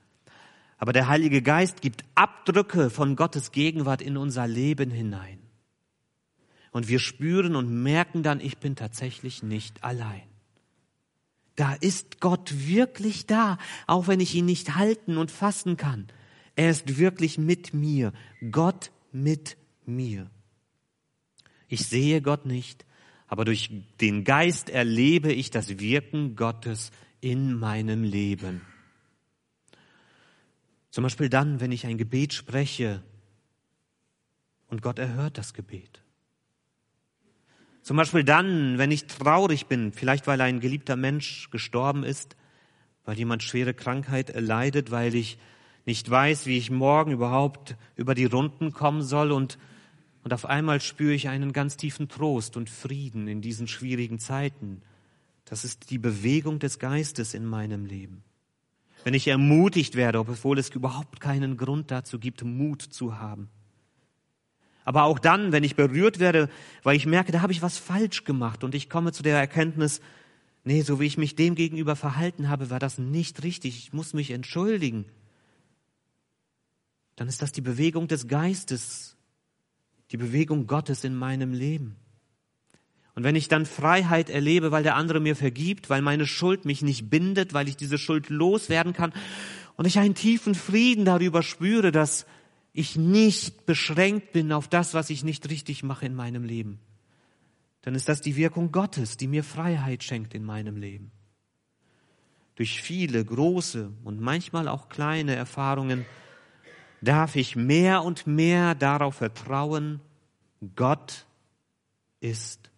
Aber 0.79 0.93
der 0.93 1.07
Heilige 1.07 1.41
Geist 1.41 1.81
gibt 1.81 2.05
Abdrücke 2.17 2.91
von 2.91 3.15
Gottes 3.15 3.53
Gegenwart 3.53 4.03
in 4.03 4.17
unser 4.17 4.49
Leben 4.49 4.91
hinein. 4.91 5.39
Und 6.73 6.89
wir 6.89 6.99
spüren 6.99 7.55
und 7.55 7.71
merken 7.85 8.25
dann, 8.25 8.41
ich 8.41 8.59
bin 8.59 8.75
tatsächlich 8.75 9.45
nicht 9.45 9.85
allein. 9.85 10.34
Da 11.57 11.75
ist 11.75 12.21
Gott 12.21 12.67
wirklich 12.67 13.27
da, 13.27 13.59
auch 13.87 14.09
wenn 14.09 14.21
ich 14.21 14.35
ihn 14.35 14.47
nicht 14.47 14.75
halten 14.75 15.17
und 15.17 15.31
fassen 15.31 15.77
kann. 15.77 16.09
Er 16.57 16.71
ist 16.71 16.99
wirklich 16.99 17.39
mit 17.39 17.75
mir. 17.75 18.13
Gott 18.51 18.91
mit 19.13 19.57
mir. 19.87 20.31
Ich 21.69 21.87
sehe 21.87 22.23
Gott 22.23 22.47
nicht, 22.47 22.85
aber 23.27 23.45
durch 23.45 23.71
den 24.01 24.25
Geist 24.25 24.71
erlebe 24.71 25.33
ich 25.33 25.51
das 25.51 25.79
Wirken 25.79 26.37
Gottes 26.37 26.91
in 27.21 27.55
meinem 27.55 28.05
Leben. 28.05 28.61
Zum 30.91 31.03
Beispiel 31.03 31.29
dann, 31.29 31.59
wenn 31.59 31.73
ich 31.73 31.87
ein 31.87 31.99
Gebet 31.99 32.33
spreche 32.33 33.03
und 34.69 34.83
Gott 34.83 35.01
erhört 35.01 35.39
das 35.39 35.55
Gebet. 35.55 36.04
Zum 37.85 37.97
Beispiel 37.97 38.25
dann, 38.25 38.79
wenn 38.79 38.91
ich 38.91 39.07
traurig 39.07 39.67
bin, 39.67 39.93
vielleicht 39.93 40.27
weil 40.27 40.41
ein 40.41 40.59
geliebter 40.59 40.97
Mensch 40.97 41.51
gestorben 41.51 42.03
ist, 42.03 42.35
weil 43.05 43.17
jemand 43.17 43.43
schwere 43.43 43.75
Krankheit 43.75 44.31
erleidet, 44.31 44.91
weil 44.91 45.15
ich 45.15 45.39
nicht 45.85 46.11
weiß, 46.11 46.47
wie 46.47 46.57
ich 46.57 46.71
morgen 46.71 47.13
überhaupt 47.13 47.77
über 47.95 48.15
die 48.17 48.25
Runden 48.25 48.73
kommen 48.73 49.03
soll 49.03 49.31
und 49.31 49.59
und 50.25 50.33
auf 50.33 50.47
einmal 50.47 50.81
spüre 50.81 51.13
ich 51.13 51.29
einen 51.29 51.53
ganz 51.53 51.77
tiefen 51.77 52.09
Trost 52.09 52.57
und 52.57 52.71
Frieden 52.71 53.29
in 53.29 53.43
diesen 53.43 53.69
schwierigen 53.69 54.19
Zeiten. 54.19 54.81
Das 55.45 55.67
ist 55.67 55.91
die 55.91 55.99
Bewegung 55.99 56.59
des 56.59 56.79
Geistes 56.79 57.35
in 57.35 57.45
meinem 57.45 57.85
Leben. 57.85 58.25
Wenn 59.05 59.13
ich 59.13 59.29
ermutigt 59.29 59.97
werde, 59.97 60.21
obwohl 60.21 60.59
es 60.59 60.71
überhaupt 60.71 61.21
keinen 61.21 61.59
Grund 61.59 61.91
dazu 61.91 62.19
gibt, 62.19 62.43
Mut 62.43 62.81
zu 62.81 63.19
haben. 63.19 63.51
Aber 64.85 65.05
auch 65.05 65.19
dann, 65.19 65.51
wenn 65.53 65.65
ich 65.65 65.77
berührt 65.77 66.19
werde, 66.19 66.49
weil 66.83 66.97
ich 66.97 67.07
merke, 67.07 67.33
da 67.33 67.41
habe 67.41 67.53
ich 67.53 67.63
was 67.63 67.79
falsch 67.79 68.25
gemacht 68.25 68.63
und 68.63 68.75
ich 68.75 68.91
komme 68.91 69.13
zu 69.13 69.23
der 69.23 69.39
Erkenntnis, 69.39 70.01
nee, 70.65 70.83
so 70.83 71.01
wie 71.01 71.07
ich 71.07 71.19
mich 71.19 71.37
dem 71.37 71.55
gegenüber 71.55 71.97
verhalten 71.97 72.49
habe, 72.49 72.71
war 72.71 72.79
das 72.79 72.99
nicht 72.99 73.43
richtig, 73.43 73.79
ich 73.79 73.93
muss 73.93 74.13
mich 74.13 74.31
entschuldigen. 74.31 75.07
Dann 77.17 77.29
ist 77.29 77.43
das 77.43 77.53
die 77.53 77.61
Bewegung 77.61 78.09
des 78.09 78.29
Geistes, 78.29 79.17
die 80.11 80.17
Bewegung 80.17 80.67
Gottes 80.67 81.05
in 81.05 81.15
meinem 81.15 81.53
Leben. 81.53 81.97
Und 83.15 83.23
wenn 83.23 83.37
ich 83.37 83.49
dann 83.49 83.65
Freiheit 83.65 84.29
erlebe, 84.29 84.73
weil 84.73 84.83
der 84.83 84.97
andere 84.97 85.21
mir 85.21 85.37
vergibt, 85.37 85.89
weil 85.89 86.03
meine 86.03 86.27
Schuld 86.27 86.65
mich 86.65 86.83
nicht 86.83 87.11
bindet, 87.11 87.55
weil 87.55 87.69
ich 87.69 87.77
diese 87.77 87.97
Schuld 87.97 88.29
loswerden 88.29 88.93
kann 88.93 89.13
und 89.77 89.87
ich 89.87 89.99
einen 89.99 90.15
tiefen 90.17 90.55
Frieden 90.55 91.05
darüber 91.05 91.43
spüre, 91.43 91.93
dass 91.93 92.27
ich 92.75 92.97
nicht 92.97 93.65
beschränkt 93.67 94.33
bin 94.33 94.53
auf 94.53 94.69
das, 94.69 94.93
was 94.93 95.09
ich 95.09 95.23
nicht 95.25 95.49
richtig 95.49 95.85
mache 95.85 96.05
in 96.05 96.15
meinem 96.15 96.45
Leben, 96.45 96.81
dann 97.83 97.95
ist 97.95 98.09
das 98.09 98.21
die 98.21 98.37
Wirkung 98.37 98.73
Gottes, 98.73 99.17
die 99.17 99.29
mir 99.29 99.45
Freiheit 99.45 100.03
schenkt 100.03 100.35
in 100.35 100.45
meinem 100.45 100.77
Leben. 100.77 101.13
Durch 102.57 102.83
viele 102.83 103.25
große 103.25 103.93
und 104.03 104.21
manchmal 104.21 104.69
auch 104.69 104.89
kleine 104.89 105.35
Erfahrungen 105.35 106.05
darf 107.01 107.37
ich 107.37 107.55
mehr 107.55 108.03
und 108.03 108.27
mehr 108.27 108.75
darauf 108.75 109.17
vertrauen, 109.17 110.01
Gott 110.75 111.27
ist 112.21 112.71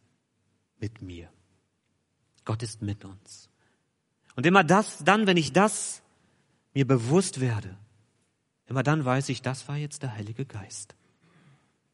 mit 0.79 1.00
mir. 1.00 1.31
Gott 2.45 2.62
ist 2.62 2.83
mit 2.83 3.05
uns. 3.05 3.49
Und 4.35 4.45
immer 4.45 4.65
das, 4.65 4.99
dann, 5.05 5.26
wenn 5.26 5.37
ich 5.37 5.53
das 5.53 6.03
mir 6.75 6.87
bewusst 6.87 7.41
werde, 7.41 7.79
immer 8.66 8.82
dann 8.82 9.04
weiß 9.04 9.28
ich, 9.28 9.42
das 9.42 9.68
war 9.68 9.76
jetzt 9.76 10.02
der 10.02 10.14
Heilige 10.14 10.44
Geist. 10.44 10.94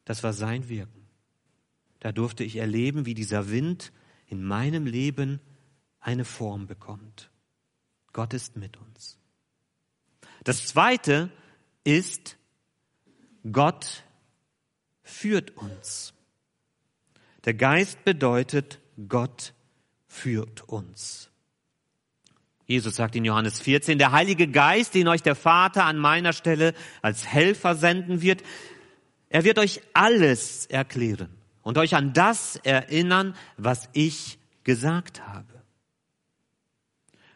Das 0.04 0.22
war 0.22 0.32
sein 0.32 0.68
Wirken. 0.68 1.06
Da 2.00 2.12
durfte 2.12 2.44
ich 2.44 2.56
erleben, 2.56 3.06
wie 3.06 3.14
dieser 3.14 3.50
Wind 3.50 3.92
in 4.26 4.42
meinem 4.42 4.86
Leben 4.86 5.40
eine 6.00 6.24
Form 6.24 6.66
bekommt. 6.66 7.30
Gott 8.12 8.34
ist 8.34 8.56
mit 8.56 8.76
uns. 8.76 9.18
Das 10.44 10.66
zweite, 10.66 11.30
ist, 11.84 12.36
Gott 13.50 14.04
führt 15.02 15.56
uns. 15.56 16.14
Der 17.44 17.54
Geist 17.54 18.04
bedeutet, 18.04 18.80
Gott 19.08 19.54
führt 20.06 20.68
uns. 20.68 21.31
Jesus 22.72 22.96
sagt 22.96 23.14
in 23.16 23.24
Johannes 23.26 23.60
14, 23.60 23.98
der 23.98 24.12
Heilige 24.12 24.48
Geist, 24.48 24.94
den 24.94 25.06
euch 25.06 25.22
der 25.22 25.34
Vater 25.34 25.84
an 25.84 25.98
meiner 25.98 26.32
Stelle 26.32 26.72
als 27.02 27.26
Helfer 27.26 27.74
senden 27.74 28.22
wird, 28.22 28.42
er 29.28 29.44
wird 29.44 29.58
euch 29.58 29.82
alles 29.92 30.64
erklären 30.66 31.28
und 31.60 31.76
euch 31.76 31.94
an 31.94 32.14
das 32.14 32.56
erinnern, 32.56 33.34
was 33.58 33.90
ich 33.92 34.38
gesagt 34.64 35.26
habe. 35.28 35.44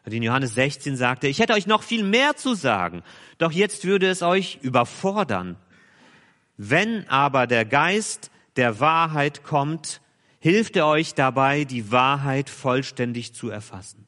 Und 0.06 0.12
in 0.12 0.22
Johannes 0.22 0.54
16 0.54 0.96
sagte, 0.96 1.28
ich 1.28 1.38
hätte 1.38 1.52
euch 1.52 1.66
noch 1.66 1.82
viel 1.82 2.02
mehr 2.02 2.36
zu 2.36 2.54
sagen, 2.54 3.02
doch 3.36 3.52
jetzt 3.52 3.84
würde 3.84 4.08
es 4.08 4.22
euch 4.22 4.58
überfordern. 4.62 5.56
Wenn 6.56 7.06
aber 7.10 7.46
der 7.46 7.66
Geist 7.66 8.30
der 8.56 8.80
Wahrheit 8.80 9.44
kommt, 9.44 10.00
hilft 10.38 10.76
er 10.76 10.86
euch 10.86 11.12
dabei, 11.14 11.64
die 11.64 11.90
Wahrheit 11.92 12.48
vollständig 12.48 13.34
zu 13.34 13.50
erfassen. 13.50 14.05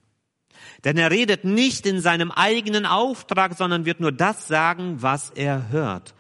Denn 0.85 0.97
er 0.97 1.11
redet 1.11 1.45
nicht 1.45 1.87
in 1.87 2.01
seinem 2.01 2.31
eigenen 2.31 2.87
Auftrag, 2.87 3.57
sondern 3.57 3.85
wird 3.85 4.01
nur 4.01 4.13
das 4.13 4.49
sagen, 4.49 5.03
was 5.03 5.31
er 5.31 5.71
hört. 5.71 6.15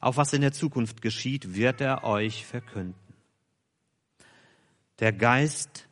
Auf 0.00 0.16
was 0.16 0.32
in 0.32 0.42
der 0.42 0.52
Zukunft 0.52 1.00
geschieht, 1.00 1.54
wird 1.54 1.80
er 1.80 2.04
euch 2.04 2.44
verkünden. 2.44 2.94
Der 4.98 5.12
Geist, 5.12 5.88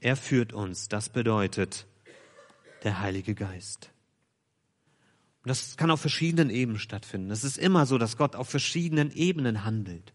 er 0.00 0.16
führt 0.16 0.52
uns. 0.52 0.88
Das 0.88 1.08
bedeutet, 1.08 1.86
der 2.84 3.00
Heilige 3.00 3.34
Geist. 3.34 3.90
Und 5.42 5.48
das 5.48 5.76
kann 5.76 5.90
auf 5.90 6.00
verschiedenen 6.00 6.50
Ebenen 6.50 6.78
stattfinden. 6.78 7.30
Es 7.30 7.44
ist 7.44 7.58
immer 7.58 7.86
so, 7.86 7.98
dass 7.98 8.16
Gott 8.16 8.36
auf 8.36 8.48
verschiedenen 8.48 9.10
Ebenen 9.10 9.64
handelt. 9.64 10.12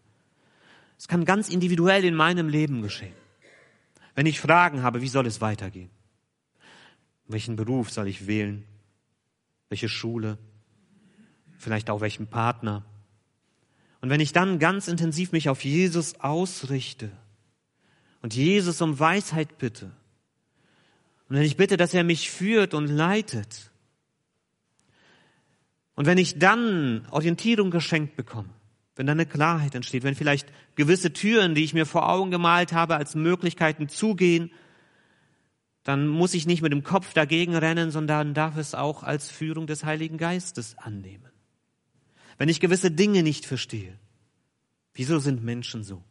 Es 0.98 1.08
kann 1.08 1.24
ganz 1.24 1.48
individuell 1.48 2.04
in 2.04 2.14
meinem 2.14 2.48
Leben 2.48 2.82
geschehen. 2.82 3.14
Wenn 4.14 4.26
ich 4.26 4.40
Fragen 4.40 4.82
habe, 4.82 5.02
wie 5.02 5.08
soll 5.08 5.26
es 5.26 5.40
weitergehen? 5.40 5.90
Welchen 7.26 7.56
Beruf 7.56 7.90
soll 7.90 8.08
ich 8.08 8.26
wählen? 8.26 8.64
Welche 9.68 9.88
Schule? 9.88 10.38
Vielleicht 11.58 11.90
auch 11.90 12.00
welchen 12.00 12.26
Partner? 12.26 12.84
Und 14.00 14.10
wenn 14.10 14.20
ich 14.20 14.32
dann 14.32 14.58
ganz 14.58 14.88
intensiv 14.88 15.32
mich 15.32 15.48
auf 15.48 15.64
Jesus 15.64 16.20
ausrichte 16.20 17.10
und 18.20 18.34
Jesus 18.34 18.82
um 18.82 18.98
Weisheit 18.98 19.56
bitte, 19.58 19.90
und 21.28 21.36
wenn 21.36 21.44
ich 21.44 21.56
bitte, 21.56 21.78
dass 21.78 21.94
er 21.94 22.04
mich 22.04 22.30
führt 22.30 22.74
und 22.74 22.86
leitet, 22.88 23.70
und 25.94 26.06
wenn 26.06 26.18
ich 26.18 26.38
dann 26.38 27.06
Orientierung 27.10 27.70
geschenkt 27.70 28.16
bekomme, 28.16 28.50
wenn 28.96 29.06
dann 29.06 29.18
eine 29.18 29.26
Klarheit 29.26 29.74
entsteht, 29.74 30.02
wenn 30.02 30.14
vielleicht 30.14 30.48
gewisse 30.74 31.12
Türen, 31.12 31.54
die 31.54 31.64
ich 31.64 31.74
mir 31.74 31.86
vor 31.86 32.08
Augen 32.08 32.30
gemalt 32.30 32.72
habe, 32.72 32.96
als 32.96 33.14
Möglichkeiten 33.14 33.88
zugehen, 33.88 34.50
dann 35.84 36.08
muss 36.08 36.34
ich 36.34 36.46
nicht 36.46 36.62
mit 36.62 36.72
dem 36.72 36.82
Kopf 36.82 37.12
dagegen 37.12 37.54
rennen, 37.54 37.90
sondern 37.90 38.34
darf 38.34 38.56
es 38.56 38.74
auch 38.74 39.02
als 39.02 39.30
Führung 39.30 39.66
des 39.66 39.84
Heiligen 39.84 40.18
Geistes 40.18 40.76
annehmen. 40.78 41.30
Wenn 42.38 42.48
ich 42.48 42.60
gewisse 42.60 42.90
Dinge 42.90 43.22
nicht 43.22 43.46
verstehe, 43.46 43.98
wieso 44.94 45.18
sind 45.18 45.44
Menschen 45.44 45.84
so? 45.84 46.02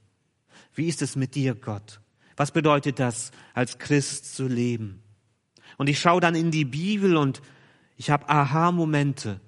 Wie 0.73 0.87
ist 0.87 1.01
es 1.01 1.15
mit 1.15 1.35
dir, 1.35 1.55
Gott? 1.55 1.99
Was 2.37 2.51
bedeutet 2.51 2.99
das, 2.99 3.31
als 3.53 3.77
Christ 3.77 4.35
zu 4.35 4.47
leben? 4.47 5.03
Und 5.77 5.89
ich 5.89 5.99
schaue 5.99 6.21
dann 6.21 6.35
in 6.35 6.51
die 6.51 6.65
Bibel 6.65 7.17
und 7.17 7.41
ich 7.97 8.09
habe 8.09 8.29
Aha-Momente 8.29 9.41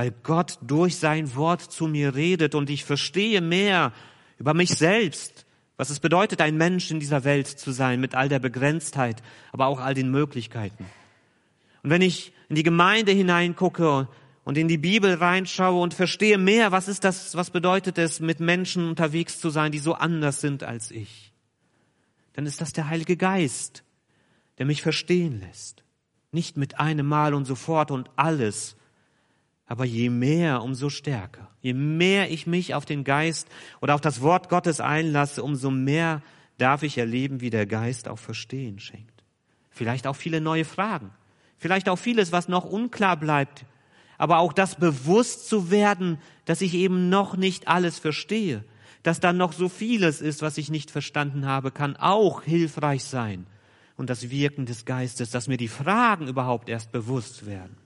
weil 0.00 0.12
Gott 0.22 0.58
durch 0.62 0.96
sein 0.96 1.34
Wort 1.34 1.60
zu 1.60 1.86
mir 1.86 2.14
redet 2.14 2.54
und 2.54 2.70
ich 2.70 2.86
verstehe 2.86 3.42
mehr 3.42 3.92
über 4.38 4.54
mich 4.54 4.70
selbst, 4.70 5.44
was 5.80 5.88
es 5.88 5.98
bedeutet, 5.98 6.42
ein 6.42 6.58
Mensch 6.58 6.90
in 6.90 7.00
dieser 7.00 7.24
Welt 7.24 7.46
zu 7.46 7.72
sein, 7.72 8.02
mit 8.02 8.14
all 8.14 8.28
der 8.28 8.38
Begrenztheit, 8.38 9.22
aber 9.50 9.66
auch 9.66 9.80
all 9.80 9.94
den 9.94 10.10
Möglichkeiten. 10.10 10.84
Und 11.82 11.88
wenn 11.88 12.02
ich 12.02 12.34
in 12.50 12.56
die 12.56 12.62
Gemeinde 12.62 13.12
hineingucke 13.12 14.06
und 14.44 14.58
in 14.58 14.68
die 14.68 14.76
Bibel 14.76 15.14
reinschaue 15.14 15.80
und 15.80 15.94
verstehe 15.94 16.36
mehr, 16.36 16.70
was 16.70 16.86
ist 16.86 17.02
das, 17.02 17.34
was 17.34 17.48
bedeutet 17.48 17.96
es, 17.96 18.20
mit 18.20 18.40
Menschen 18.40 18.90
unterwegs 18.90 19.40
zu 19.40 19.48
sein, 19.48 19.72
die 19.72 19.78
so 19.78 19.94
anders 19.94 20.42
sind 20.42 20.64
als 20.64 20.90
ich, 20.90 21.32
dann 22.34 22.44
ist 22.44 22.60
das 22.60 22.74
der 22.74 22.90
Heilige 22.90 23.16
Geist, 23.16 23.82
der 24.58 24.66
mich 24.66 24.82
verstehen 24.82 25.40
lässt. 25.40 25.82
Nicht 26.30 26.58
mit 26.58 26.78
einem 26.78 27.06
Mal 27.06 27.32
und 27.32 27.46
sofort 27.46 27.90
und 27.90 28.10
alles, 28.16 28.76
aber 29.70 29.84
je 29.84 30.10
mehr, 30.10 30.64
umso 30.64 30.90
stärker. 30.90 31.48
Je 31.60 31.74
mehr 31.74 32.32
ich 32.32 32.44
mich 32.48 32.74
auf 32.74 32.86
den 32.86 33.04
Geist 33.04 33.46
oder 33.80 33.94
auf 33.94 34.00
das 34.00 34.20
Wort 34.20 34.48
Gottes 34.48 34.80
einlasse, 34.80 35.44
umso 35.44 35.70
mehr 35.70 36.22
darf 36.58 36.82
ich 36.82 36.98
erleben, 36.98 37.40
wie 37.40 37.50
der 37.50 37.66
Geist 37.66 38.08
auch 38.08 38.18
Verstehen 38.18 38.80
schenkt. 38.80 39.22
Vielleicht 39.70 40.08
auch 40.08 40.16
viele 40.16 40.40
neue 40.40 40.64
Fragen. 40.64 41.12
Vielleicht 41.56 41.88
auch 41.88 42.00
vieles, 42.00 42.32
was 42.32 42.48
noch 42.48 42.64
unklar 42.64 43.16
bleibt. 43.16 43.64
Aber 44.18 44.38
auch 44.38 44.52
das 44.52 44.74
bewusst 44.74 45.48
zu 45.48 45.70
werden, 45.70 46.18
dass 46.46 46.62
ich 46.62 46.74
eben 46.74 47.08
noch 47.08 47.36
nicht 47.36 47.68
alles 47.68 48.00
verstehe. 48.00 48.64
Dass 49.04 49.20
da 49.20 49.32
noch 49.32 49.52
so 49.52 49.68
vieles 49.68 50.20
ist, 50.20 50.42
was 50.42 50.58
ich 50.58 50.68
nicht 50.68 50.90
verstanden 50.90 51.46
habe, 51.46 51.70
kann 51.70 51.94
auch 51.94 52.42
hilfreich 52.42 53.04
sein. 53.04 53.46
Und 53.96 54.10
das 54.10 54.30
Wirken 54.30 54.66
des 54.66 54.84
Geistes, 54.84 55.30
dass 55.30 55.46
mir 55.46 55.58
die 55.58 55.68
Fragen 55.68 56.26
überhaupt 56.26 56.68
erst 56.68 56.90
bewusst 56.90 57.46
werden. 57.46 57.76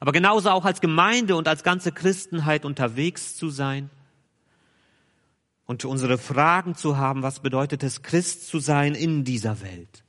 Aber 0.00 0.12
genauso 0.12 0.50
auch 0.50 0.64
als 0.64 0.80
Gemeinde 0.80 1.36
und 1.36 1.48
als 1.48 1.62
ganze 1.62 1.92
Christenheit 1.92 2.64
unterwegs 2.64 3.36
zu 3.36 3.50
sein 3.50 3.90
und 5.66 5.84
unsere 5.84 6.18
Fragen 6.18 6.74
zu 6.74 6.96
haben, 6.96 7.22
was 7.22 7.40
bedeutet 7.40 7.82
es, 7.82 8.02
Christ 8.02 8.46
zu 8.46 8.58
sein 8.58 8.94
in 8.94 9.24
dieser 9.24 9.60
Welt? 9.62 10.04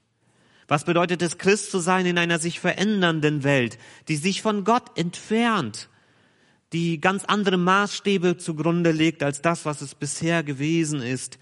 Was 0.67 0.84
bedeutet 0.84 1.21
es, 1.21 1.38
Christ 1.38 1.71
zu 1.71 1.80
sein 1.80 2.06
in 2.06 2.17
einer 2.17 2.39
sich 2.39 2.60
verändernden 2.60 3.43
Welt, 3.43 3.78
die 4.08 4.17
sich 4.17 4.41
von 4.41 4.65
Gott 4.65 4.97
entfernt, 4.97 5.89
die 6.73 7.00
ganz 7.00 7.23
andere 7.23 7.58
Maßstäbe 7.58 8.38
zugrunde 8.38 8.91
legt 8.91 9.23
als 9.23 9.41
das, 9.41 9.65
was 9.65 9.82
es 9.82 9.95
bisher 9.95 10.43
gewesen 10.43 11.02
ist? 11.02 11.39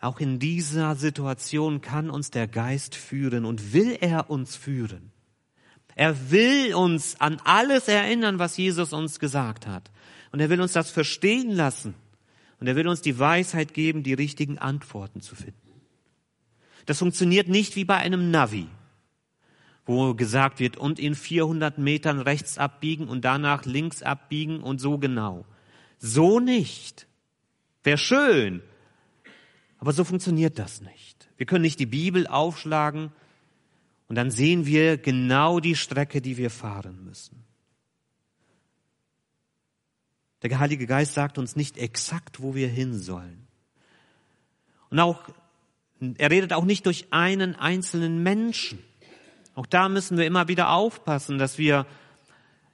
Auch 0.00 0.20
in 0.20 0.38
dieser 0.38 0.94
Situation 0.94 1.80
kann 1.80 2.10
uns 2.10 2.30
der 2.30 2.46
Geist 2.46 2.94
führen 2.94 3.44
und 3.44 3.72
will 3.72 3.96
er 4.00 4.30
uns 4.30 4.54
führen. 4.54 5.13
Er 5.96 6.30
will 6.30 6.74
uns 6.74 7.20
an 7.20 7.40
alles 7.44 7.88
erinnern, 7.88 8.38
was 8.38 8.56
Jesus 8.56 8.92
uns 8.92 9.18
gesagt 9.18 9.66
hat. 9.66 9.90
Und 10.32 10.40
er 10.40 10.50
will 10.50 10.60
uns 10.60 10.72
das 10.72 10.90
verstehen 10.90 11.50
lassen. 11.50 11.94
Und 12.58 12.66
er 12.66 12.76
will 12.76 12.88
uns 12.88 13.02
die 13.02 13.18
Weisheit 13.18 13.74
geben, 13.74 14.02
die 14.02 14.14
richtigen 14.14 14.58
Antworten 14.58 15.20
zu 15.20 15.36
finden. 15.36 15.58
Das 16.86 16.98
funktioniert 16.98 17.48
nicht 17.48 17.76
wie 17.76 17.84
bei 17.84 17.96
einem 17.96 18.30
Navi, 18.30 18.66
wo 19.86 20.14
gesagt 20.14 20.60
wird, 20.60 20.76
und 20.76 20.98
in 20.98 21.14
400 21.14 21.78
Metern 21.78 22.20
rechts 22.20 22.58
abbiegen 22.58 23.08
und 23.08 23.24
danach 23.24 23.64
links 23.64 24.02
abbiegen 24.02 24.60
und 24.60 24.80
so 24.80 24.98
genau. 24.98 25.44
So 25.98 26.40
nicht. 26.40 27.06
Wäre 27.82 27.98
schön. 27.98 28.62
Aber 29.78 29.92
so 29.92 30.04
funktioniert 30.04 30.58
das 30.58 30.80
nicht. 30.80 31.28
Wir 31.36 31.46
können 31.46 31.62
nicht 31.62 31.80
die 31.80 31.86
Bibel 31.86 32.26
aufschlagen 32.26 33.12
und 34.14 34.18
dann 34.18 34.30
sehen 34.30 34.64
wir 34.64 34.96
genau 34.96 35.58
die 35.58 35.74
Strecke, 35.74 36.20
die 36.20 36.36
wir 36.36 36.48
fahren 36.48 37.04
müssen. 37.04 37.42
Der 40.40 40.56
Heilige 40.60 40.86
Geist 40.86 41.14
sagt 41.14 41.36
uns 41.36 41.56
nicht 41.56 41.76
exakt, 41.78 42.40
wo 42.40 42.54
wir 42.54 42.68
hin 42.68 42.96
sollen. 42.96 43.48
Und 44.88 45.00
auch, 45.00 45.18
er 46.16 46.30
redet 46.30 46.52
auch 46.52 46.64
nicht 46.64 46.86
durch 46.86 47.06
einen 47.10 47.56
einzelnen 47.56 48.22
Menschen. 48.22 48.78
Auch 49.56 49.66
da 49.66 49.88
müssen 49.88 50.16
wir 50.16 50.26
immer 50.26 50.46
wieder 50.46 50.70
aufpassen, 50.70 51.38
dass 51.38 51.58
wir 51.58 51.84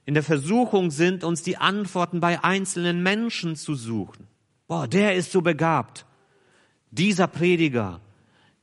in 0.05 0.13
der 0.13 0.21
Versuchung 0.21 0.91
sind, 0.91 1.23
uns 1.23 1.41
die 1.41 1.57
Antworten 1.57 2.19
bei 2.19 2.43
einzelnen 2.43 3.01
Menschen 3.01 3.55
zu 3.55 3.73
suchen. 3.73 4.27
Boah, 4.67 4.87
der 4.87 5.15
ist 5.15 5.31
so 5.31 5.41
begabt. 5.41 6.05
Dieser 6.91 7.25
Prediger, 7.25 7.99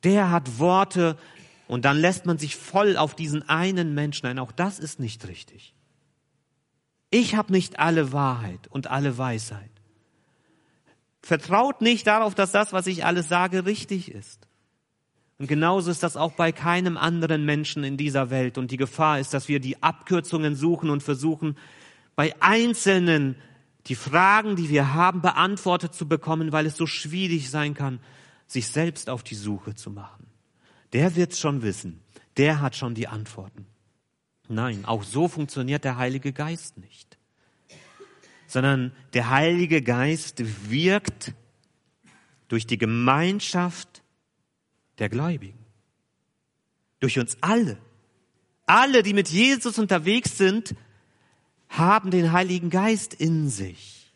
der 0.05 0.31
hat 0.31 0.61
Worte, 0.61 1.19
und 1.69 1.85
dann 1.85 1.99
lässt 1.99 2.25
man 2.25 2.39
sich 2.39 2.57
voll 2.57 2.97
auf 2.97 3.15
diesen 3.15 3.47
einen 3.49 3.95
Menschen 3.95 4.27
ein. 4.27 4.39
Auch 4.39 4.53
das 4.53 4.79
ist 4.79 4.99
nicht 4.99 5.29
richtig. 5.29 5.75
Ich 7.11 7.37
habe 7.37 7.53
nicht 7.53 7.79
alle 7.79 8.11
Wahrheit 8.13 8.67
und 8.69 8.89
alle 8.89 9.19
Weisheit. 9.19 9.71
Vertraut 11.23 11.83
nicht 11.83 12.07
darauf, 12.07 12.35
dass 12.35 12.53
das, 12.53 12.73
was 12.73 12.87
ich 12.87 13.05
alles 13.05 13.29
sage, 13.29 13.67
richtig 13.67 14.11
ist. 14.11 14.49
Und 15.39 15.47
genauso 15.47 15.91
ist 15.91 16.03
das 16.03 16.17
auch 16.17 16.33
bei 16.33 16.53
keinem 16.53 16.97
anderen 16.97 17.45
Menschen 17.45 17.85
in 17.85 17.99
dieser 17.99 18.31
Welt. 18.31 18.57
Und 18.57 18.71
die 18.71 18.77
Gefahr 18.79 19.21
ist, 19.21 19.35
dass 19.35 19.49
wir 19.49 19.61
die 19.61 19.83
Abkürzungen 19.83 20.55
suchen 20.55 20.89
und 20.89 21.03
versuchen, 21.03 21.57
bei 22.17 22.35
Einzelnen 22.41 23.37
die 23.87 23.95
Fragen, 23.95 24.57
die 24.57 24.71
wir 24.71 24.95
haben, 24.95 25.21
beantwortet 25.21 25.95
zu 25.95 26.09
bekommen, 26.09 26.51
weil 26.51 26.65
es 26.65 26.77
so 26.79 26.87
schwierig 26.87 27.51
sein 27.51 27.75
kann, 27.75 28.01
sich 28.47 28.69
selbst 28.69 29.11
auf 29.11 29.23
die 29.23 29.35
Suche 29.35 29.75
zu 29.75 29.91
machen 29.91 30.28
der 30.93 31.17
wird's 31.17 31.39
schon 31.39 31.63
wissen. 31.63 32.01
Der 32.37 32.61
hat 32.61 32.77
schon 32.77 32.95
die 32.95 33.09
Antworten. 33.09 33.67
Nein, 34.49 34.85
auch 34.85 35.03
so 35.03 35.29
funktioniert 35.29 35.85
der 35.85 35.97
Heilige 35.99 36.33
Geist 36.33 36.79
nicht. 36.79 37.19
Sondern 38.47 38.93
der 39.13 39.29
Heilige 39.29 39.83
Geist 39.83 40.43
wirkt 40.71 41.35
durch 42.49 42.67
die 42.67 42.79
Gemeinschaft 42.79 44.03
der 44.99 45.09
Gläubigen. 45.09 45.59
Durch 47.01 47.19
uns 47.19 47.37
alle. 47.43 47.79
Alle, 48.67 49.03
die 49.03 49.15
mit 49.15 49.29
Jesus 49.29 49.79
unterwegs 49.79 50.39
sind, 50.39 50.75
haben 51.69 52.11
den 52.11 52.33
Heiligen 52.33 52.71
Geist 52.71 53.15
in 53.15 53.51
sich. 53.51 54.13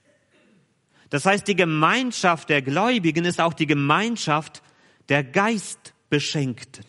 Das 1.11 1.26
heißt, 1.26 1.46
die 1.46 1.56
Gemeinschaft 1.56 2.48
der 2.48 2.62
Gläubigen 2.62 3.26
ist 3.26 3.40
auch 3.40 3.52
die 3.52 3.66
Gemeinschaft 3.66 4.62
der 5.11 5.22
Geist 5.22 5.91
Beschenkten. 6.12 6.85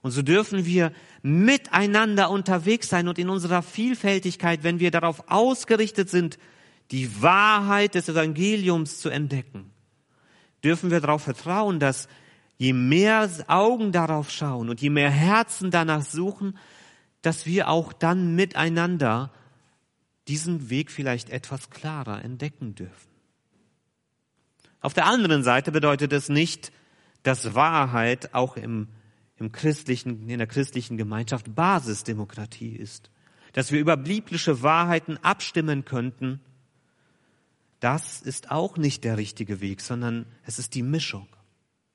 Und 0.00 0.12
so 0.12 0.22
dürfen 0.22 0.64
wir 0.64 0.90
miteinander 1.20 2.30
unterwegs 2.30 2.88
sein 2.88 3.08
und 3.08 3.18
in 3.18 3.28
unserer 3.28 3.60
Vielfältigkeit, 3.62 4.62
wenn 4.62 4.80
wir 4.80 4.90
darauf 4.90 5.24
ausgerichtet 5.28 6.08
sind, 6.08 6.38
die 6.90 7.20
Wahrheit 7.20 7.94
des 7.94 8.08
Evangeliums 8.08 9.00
zu 9.00 9.10
entdecken, 9.10 9.70
dürfen 10.64 10.90
wir 10.90 11.00
darauf 11.00 11.24
vertrauen, 11.24 11.78
dass 11.78 12.08
je 12.56 12.72
mehr 12.72 13.28
Augen 13.48 13.92
darauf 13.92 14.30
schauen 14.30 14.70
und 14.70 14.80
je 14.80 14.88
mehr 14.88 15.10
Herzen 15.10 15.70
danach 15.70 16.02
suchen, 16.02 16.56
dass 17.20 17.44
wir 17.44 17.68
auch 17.68 17.92
dann 17.92 18.34
miteinander 18.34 19.30
diesen 20.26 20.70
Weg 20.70 20.90
vielleicht 20.90 21.28
etwas 21.28 21.68
klarer 21.68 22.24
entdecken 22.24 22.74
dürfen. 22.74 23.11
Auf 24.82 24.92
der 24.92 25.06
anderen 25.06 25.42
Seite 25.42 25.72
bedeutet 25.72 26.12
es 26.12 26.28
nicht, 26.28 26.72
dass 27.22 27.54
Wahrheit 27.54 28.34
auch 28.34 28.56
im 28.56 28.88
im 29.42 29.52
christlichen, 29.52 30.28
in 30.28 30.38
der 30.38 30.46
christlichen 30.46 30.96
Gemeinschaft 30.96 31.54
Basisdemokratie 31.54 32.76
ist. 32.76 33.10
Dass 33.52 33.72
wir 33.72 33.80
über 33.80 33.96
biblische 33.96 34.62
Wahrheiten 34.62 35.18
abstimmen 35.18 35.84
könnten, 35.84 36.40
das 37.80 38.22
ist 38.22 38.50
auch 38.50 38.76
nicht 38.76 39.02
der 39.04 39.18
richtige 39.18 39.60
Weg, 39.60 39.80
sondern 39.80 40.26
es 40.46 40.58
ist 40.60 40.74
die 40.74 40.84
Mischung. 40.84 41.26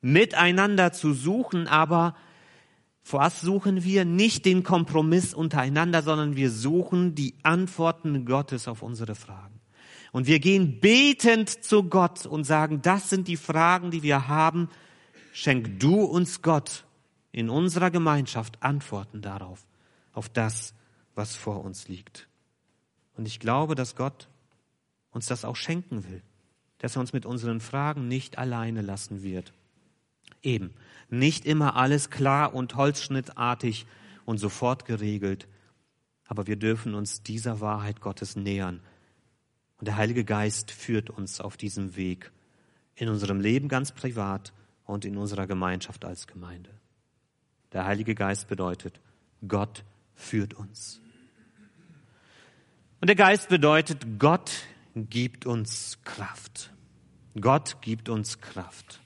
Miteinander 0.02 0.92
zu 0.92 1.14
suchen, 1.14 1.68
aber 1.68 2.16
was 3.10 3.40
suchen 3.40 3.86
wir? 3.86 4.04
Nicht 4.04 4.44
den 4.44 4.64
Kompromiss 4.64 5.34
untereinander, 5.34 6.02
sondern 6.04 6.36
wir 6.36 6.52
suchen 6.52 7.16
die 7.16 7.36
Antworten 7.44 8.26
Gottes 8.26 8.68
auf 8.68 8.82
unsere 8.82 9.16
Fragen. 9.16 9.57
Und 10.12 10.28
wir 10.28 10.40
gehen 10.40 10.80
betend 10.80 11.50
zu 11.50 11.84
Gott 11.84 12.26
und 12.26 12.44
sagen, 12.44 12.82
das 12.82 13.10
sind 13.10 13.28
die 13.28 13.38
Fragen, 13.38 13.92
die 13.92 14.04
wir 14.04 14.28
haben. 14.28 14.70
Schenk 15.34 15.80
du 15.80 16.04
uns 16.04 16.42
Gott 16.42 16.86
in 17.32 17.50
unserer 17.50 17.92
Gemeinschaft 17.92 18.64
Antworten 18.64 19.22
darauf, 19.22 19.66
auf 20.14 20.30
das, 20.30 20.74
was 21.14 21.36
vor 21.36 21.64
uns 21.64 21.88
liegt. 21.88 22.28
Und 23.16 23.28
ich 23.28 23.40
glaube, 23.40 23.76
dass 23.76 23.96
Gott 23.96 24.30
uns 25.12 25.26
das 25.28 25.46
auch 25.46 25.56
schenken 25.56 26.08
will, 26.10 26.22
dass 26.78 26.96
er 26.96 27.02
uns 27.02 27.14
mit 27.14 27.26
unseren 27.26 27.60
Fragen 27.60 28.08
nicht 28.08 28.38
alleine 28.38 28.82
lassen 28.82 29.24
wird. 29.24 29.54
Eben, 30.44 30.74
nicht 31.10 31.46
immer 31.46 31.76
alles 31.76 32.10
klar 32.10 32.54
und 32.54 32.76
holzschnittartig 32.76 33.86
und 34.26 34.38
sofort 34.38 34.86
geregelt, 34.86 35.48
aber 36.26 36.48
wir 36.48 36.58
dürfen 36.58 36.94
uns 36.94 37.24
dieser 37.24 37.62
Wahrheit 37.62 38.02
Gottes 38.02 38.36
nähern. 38.36 38.82
Und 39.80 39.88
der 39.88 39.98
Heilige 39.98 40.24
Geist 40.24 40.72
führt 40.72 41.10
uns 41.10 41.40
auf 41.40 41.58
diesem 41.58 41.96
Weg, 41.96 42.32
in 42.96 43.10
unserem 43.10 43.40
Leben 43.40 43.68
ganz 43.68 43.92
privat 43.92 44.54
und 44.86 45.06
in 45.06 45.18
unserer 45.18 45.46
Gemeinschaft 45.46 46.04
als 46.04 46.26
Gemeinde. 46.26 46.72
Der 47.74 47.86
Heilige 47.86 48.16
Geist 48.16 48.48
bedeutet, 48.48 49.00
Gott 49.48 49.84
führt 50.16 50.56
uns. 50.56 51.00
Und 53.00 53.08
der 53.08 53.16
Geist 53.16 53.50
bedeutet, 53.50 54.18
Gott 54.18 54.52
gibt 54.96 55.46
uns 55.46 56.00
Kraft. 56.04 56.72
Gott 57.40 57.78
gibt 57.82 58.10
uns 58.10 58.40
Kraft. 58.42 59.00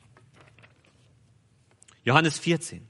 Johannes 2.06 2.40
14. 2.40 2.88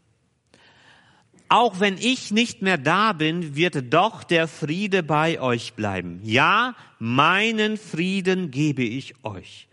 Auch 1.51 1.81
wenn 1.81 1.97
ich 1.97 2.31
nicht 2.31 2.61
mehr 2.61 2.77
da 2.77 3.11
bin, 3.11 3.57
wird 3.57 3.93
doch 3.93 4.23
der 4.23 4.47
Friede 4.47 5.03
bei 5.03 5.41
euch 5.41 5.73
bleiben. 5.73 6.21
Ja, 6.23 6.77
meinen 6.97 7.75
Frieden 7.75 8.51
gebe 8.51 8.83
ich 8.83 9.25
euch. 9.25 9.67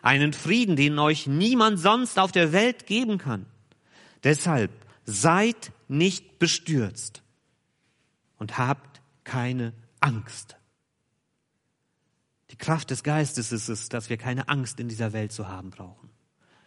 Einen 0.00 0.32
Frieden, 0.32 0.76
den 0.76 0.98
euch 0.98 1.26
niemand 1.26 1.78
sonst 1.78 2.18
auf 2.18 2.32
der 2.32 2.52
Welt 2.54 2.86
geben 2.86 3.18
kann. 3.18 3.44
Deshalb 4.24 4.70
seid 5.04 5.72
nicht 5.88 6.38
bestürzt 6.38 7.22
und 8.38 8.56
habt 8.56 9.02
keine 9.22 9.74
Angst. 10.00 10.56
Die 12.50 12.56
Kraft 12.56 12.88
des 12.88 13.02
Geistes 13.02 13.52
ist 13.52 13.68
es, 13.68 13.90
dass 13.90 14.08
wir 14.08 14.16
keine 14.16 14.48
Angst 14.48 14.80
in 14.80 14.88
dieser 14.88 15.12
Welt 15.12 15.32
zu 15.32 15.48
haben 15.48 15.68
brauchen, 15.68 16.08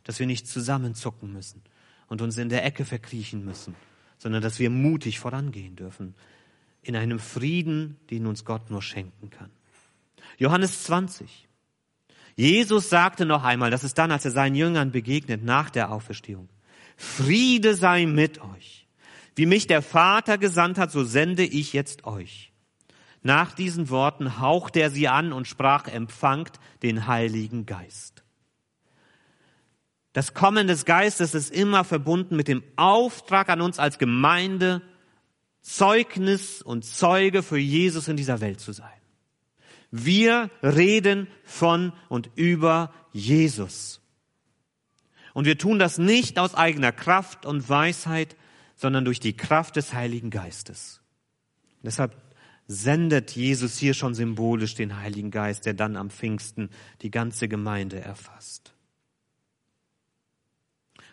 dass 0.03 0.19
wir 0.19 0.27
nicht 0.27 0.47
zusammenzucken 0.47 1.33
müssen 1.33 1.63
und 2.07 2.21
uns 2.21 2.37
in 2.37 2.49
der 2.49 2.63
Ecke 2.63 2.85
verkriechen 2.85 3.43
müssen, 3.43 3.75
sondern 4.23 4.41
dass 4.41 4.57
wir 4.57 4.69
mutig 4.69 5.19
vorangehen 5.19 5.75
dürfen 5.75 6.15
in 6.81 6.95
einem 6.95 7.19
Frieden, 7.19 7.97
den 8.09 8.25
uns 8.25 8.45
Gott 8.45 8.71
nur 8.71 8.81
schenken 8.81 9.29
kann. 9.29 9.49
Johannes 10.37 10.83
20. 10.85 11.49
Jesus 12.37 12.89
sagte 12.89 13.25
noch 13.25 13.43
einmal, 13.43 13.69
das 13.69 13.83
ist 13.83 13.97
dann, 13.97 14.11
als 14.11 14.23
er 14.23 14.31
seinen 14.31 14.55
Jüngern 14.55 14.91
begegnet 14.91 15.43
nach 15.43 15.69
der 15.69 15.91
Auferstehung. 15.91 16.47
Friede 16.95 17.75
sei 17.75 18.05
mit 18.05 18.41
euch. 18.41 18.87
Wie 19.35 19.45
mich 19.45 19.67
der 19.67 19.81
Vater 19.81 20.37
gesandt 20.37 20.77
hat, 20.77 20.89
so 20.89 21.03
sende 21.03 21.43
ich 21.43 21.73
jetzt 21.73 22.05
euch. 22.05 22.53
Nach 23.23 23.53
diesen 23.53 23.89
Worten 23.89 24.39
hauchte 24.39 24.79
er 24.79 24.89
sie 24.89 25.09
an 25.09 25.33
und 25.33 25.49
sprach, 25.49 25.87
empfangt 25.87 26.59
den 26.81 27.07
Heiligen 27.07 27.65
Geist. 27.65 28.22
Das 30.13 30.35
Kommen 30.35 30.67
des 30.67 30.85
Geistes 30.85 31.33
ist 31.33 31.51
immer 31.51 31.83
verbunden 31.83 32.35
mit 32.35 32.47
dem 32.47 32.63
Auftrag 32.75 33.49
an 33.49 33.61
uns 33.61 33.79
als 33.79 33.97
Gemeinde, 33.97 34.81
Zeugnis 35.61 36.61
und 36.61 36.85
Zeuge 36.85 37.41
für 37.41 37.57
Jesus 37.57 38.07
in 38.07 38.17
dieser 38.17 38.39
Welt 38.39 38.59
zu 38.59 38.73
sein. 38.73 38.89
Wir 39.89 40.49
reden 40.61 41.27
von 41.43 41.93
und 42.09 42.29
über 42.35 42.93
Jesus. 43.11 44.01
Und 45.33 45.45
wir 45.45 45.57
tun 45.57 45.79
das 45.79 45.97
nicht 45.97 46.37
aus 46.37 46.53
eigener 46.53 46.91
Kraft 46.91 47.45
und 47.45 47.67
Weisheit, 47.67 48.35
sondern 48.75 49.05
durch 49.05 49.19
die 49.19 49.35
Kraft 49.35 49.75
des 49.75 49.93
Heiligen 49.93 50.29
Geistes. 50.29 51.01
Deshalb 51.81 52.15
sendet 52.67 53.31
Jesus 53.31 53.77
hier 53.77 53.93
schon 53.93 54.13
symbolisch 54.13 54.75
den 54.75 54.97
Heiligen 54.97 55.31
Geist, 55.31 55.65
der 55.65 55.73
dann 55.73 55.95
am 55.95 56.09
Pfingsten 56.09 56.69
die 57.01 57.11
ganze 57.11 57.47
Gemeinde 57.47 57.99
erfasst. 57.99 58.72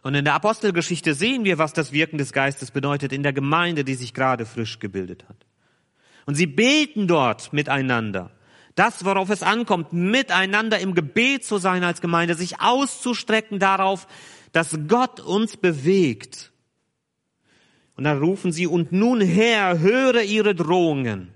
Und 0.02 0.14
in 0.14 0.24
der 0.24 0.34
Apostelgeschichte 0.34 1.14
sehen 1.14 1.44
wir, 1.44 1.58
was 1.58 1.72
das 1.72 1.92
Wirken 1.92 2.18
des 2.18 2.32
Geistes 2.32 2.70
bedeutet 2.70 3.12
in 3.12 3.22
der 3.22 3.32
Gemeinde, 3.32 3.84
die 3.84 3.94
sich 3.94 4.14
gerade 4.14 4.46
frisch 4.46 4.78
gebildet 4.78 5.24
hat. 5.28 5.36
Und 6.26 6.34
sie 6.36 6.46
beten 6.46 7.06
dort 7.06 7.52
miteinander. 7.52 8.30
Das, 8.74 9.04
worauf 9.04 9.30
es 9.30 9.42
ankommt, 9.42 9.92
miteinander 9.92 10.78
im 10.78 10.94
Gebet 10.94 11.44
zu 11.44 11.58
sein 11.58 11.84
als 11.84 12.00
Gemeinde, 12.00 12.34
sich 12.34 12.60
auszustrecken 12.60 13.58
darauf, 13.58 14.06
dass 14.52 14.78
Gott 14.88 15.20
uns 15.20 15.56
bewegt. 15.56 16.52
Und 17.96 18.04
dann 18.04 18.18
rufen 18.18 18.52
sie, 18.52 18.66
und 18.66 18.92
nun 18.92 19.20
Herr, 19.20 19.80
höre 19.80 20.22
ihre 20.22 20.54
Drohungen. 20.54 21.28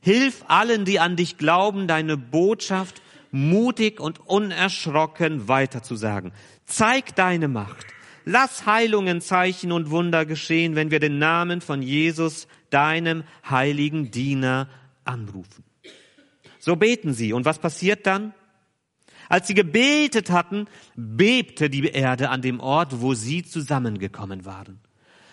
Hilf 0.00 0.44
allen, 0.46 0.84
die 0.84 1.00
an 1.00 1.16
dich 1.16 1.38
glauben, 1.38 1.88
deine 1.88 2.16
Botschaft 2.16 3.02
mutig 3.30 3.98
und 3.98 4.20
unerschrocken 4.20 5.48
weiterzusagen. 5.48 6.32
Zeig 6.66 7.16
deine 7.16 7.48
Macht. 7.48 7.86
Lass 8.24 8.66
Heilungen, 8.66 9.20
Zeichen 9.20 9.72
und 9.72 9.90
Wunder 9.90 10.24
geschehen, 10.26 10.76
wenn 10.76 10.90
wir 10.90 11.00
den 11.00 11.18
Namen 11.18 11.60
von 11.60 11.82
Jesus, 11.82 12.46
deinem 12.70 13.24
heiligen 13.48 14.10
Diener, 14.10 14.68
anrufen. 15.04 15.64
So 16.58 16.76
beten 16.76 17.12
sie. 17.12 17.32
Und 17.32 17.44
was 17.44 17.58
passiert 17.58 18.06
dann? 18.06 18.34
Als 19.28 19.46
sie 19.46 19.54
gebetet 19.54 20.30
hatten, 20.30 20.66
bebte 20.94 21.70
die 21.70 21.86
Erde 21.86 22.30
an 22.30 22.42
dem 22.42 22.60
Ort, 22.60 23.00
wo 23.00 23.14
sie 23.14 23.42
zusammengekommen 23.42 24.44
waren. 24.44 24.80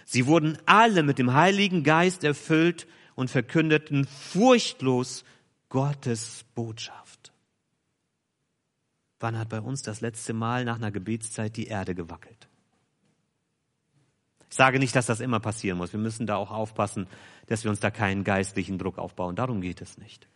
Sie 0.06 0.26
wurden 0.26 0.58
alle 0.66 1.04
mit 1.04 1.20
dem 1.20 1.34
Heiligen 1.34 1.84
Geist 1.84 2.24
erfüllt 2.24 2.88
und 3.14 3.30
verkündeten 3.30 4.06
furchtlos 4.06 5.24
Gottes 5.70 6.46
Botschaft. 6.56 7.32
Wann 9.20 9.38
hat 9.38 9.50
bei 9.50 9.60
uns 9.60 9.84
das 9.84 10.02
letzte 10.02 10.34
Mal 10.34 10.66
nach 10.66 10.78
einer 10.78 10.92
Gebetszeit 10.92 11.56
die 11.58 11.68
Erde 11.68 11.94
gewackelt? 11.94 12.49
Ich 14.50 14.56
sage 14.56 14.80
nicht, 14.80 14.96
dass 14.96 15.06
das 15.06 15.20
immer 15.20 15.40
passieren 15.40 15.78
muss. 15.78 15.94
Wir 15.94 16.00
müssen 16.00 16.26
da 16.26 16.36
auch 16.36 16.52
aufpassen, 16.52 17.08
dass 17.48 17.64
wir 17.64 17.72
uns 17.72 17.80
da 17.80 17.92
keinen 17.92 18.24
geistlichen 18.24 18.78
Druck 18.78 18.98
aufbauen. 18.98 19.36
Darum 19.36 19.62
geht 19.62 19.82
es 19.82 19.98
nicht. 19.98 20.28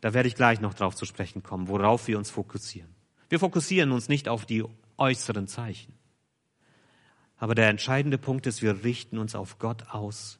Da 0.00 0.14
werde 0.14 0.28
ich 0.28 0.34
gleich 0.34 0.60
noch 0.60 0.74
drauf 0.74 0.94
zu 0.94 1.06
sprechen 1.06 1.42
kommen, 1.42 1.68
worauf 1.68 2.06
wir 2.06 2.18
uns 2.18 2.30
fokussieren. 2.30 2.94
Wir 3.28 3.40
fokussieren 3.40 3.92
uns 3.92 4.08
nicht 4.08 4.28
auf 4.28 4.46
die 4.46 4.64
äußeren 4.96 5.48
Zeichen. 5.48 5.94
Aber 7.36 7.54
der 7.54 7.68
entscheidende 7.68 8.18
Punkt 8.18 8.46
ist, 8.46 8.62
wir 8.62 8.84
richten 8.84 9.18
uns 9.18 9.34
auf 9.34 9.58
Gott 9.58 9.90
aus 9.90 10.38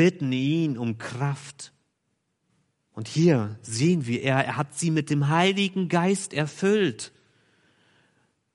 bitten 0.00 0.32
ihn 0.32 0.78
um 0.78 0.96
Kraft. 0.96 1.74
Und 2.94 3.06
hier 3.06 3.58
sehen 3.60 4.06
wir, 4.06 4.22
er, 4.22 4.42
er 4.42 4.56
hat 4.56 4.74
sie 4.74 4.90
mit 4.90 5.10
dem 5.10 5.28
Heiligen 5.28 5.90
Geist 5.90 6.32
erfüllt. 6.32 7.12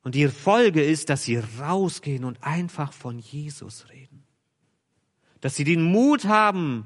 Und 0.05 0.13
die 0.13 0.27
Folge 0.27 0.83
ist, 0.83 1.09
dass 1.09 1.23
sie 1.23 1.41
rausgehen 1.59 2.25
und 2.25 2.43
einfach 2.43 2.93
von 2.93 3.17
Jesus 3.17 3.89
reden. 3.89 4.23
Dass 5.41 5.55
sie 5.55 5.63
den 5.63 5.81
Mut 5.81 6.25
haben, 6.25 6.85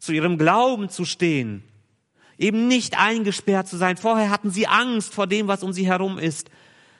zu 0.00 0.10
ihrem 0.10 0.38
Glauben 0.38 0.88
zu 0.88 1.04
stehen. 1.04 1.62
Eben 2.36 2.66
nicht 2.66 2.98
eingesperrt 2.98 3.68
zu 3.68 3.76
sein. 3.76 3.96
Vorher 3.96 4.30
hatten 4.30 4.50
sie 4.50 4.66
Angst 4.66 5.14
vor 5.14 5.28
dem, 5.28 5.46
was 5.46 5.62
um 5.62 5.72
sie 5.72 5.86
herum 5.86 6.18
ist. 6.18 6.50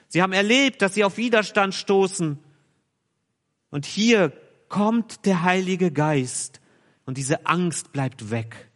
Sie 0.07 0.21
haben 0.21 0.31
erlebt, 0.31 0.81
dass 0.81 0.93
sie 0.93 1.03
auf 1.03 1.17
Widerstand 1.17 1.75
stoßen. 1.75 2.39
Und 3.69 3.85
hier 3.85 4.31
kommt 4.69 5.25
der 5.25 5.43
Heilige 5.43 5.91
Geist 5.91 6.61
und 7.03 7.17
diese 7.17 7.45
Angst 7.47 7.91
bleibt 7.91 8.31
weg. 8.31 8.71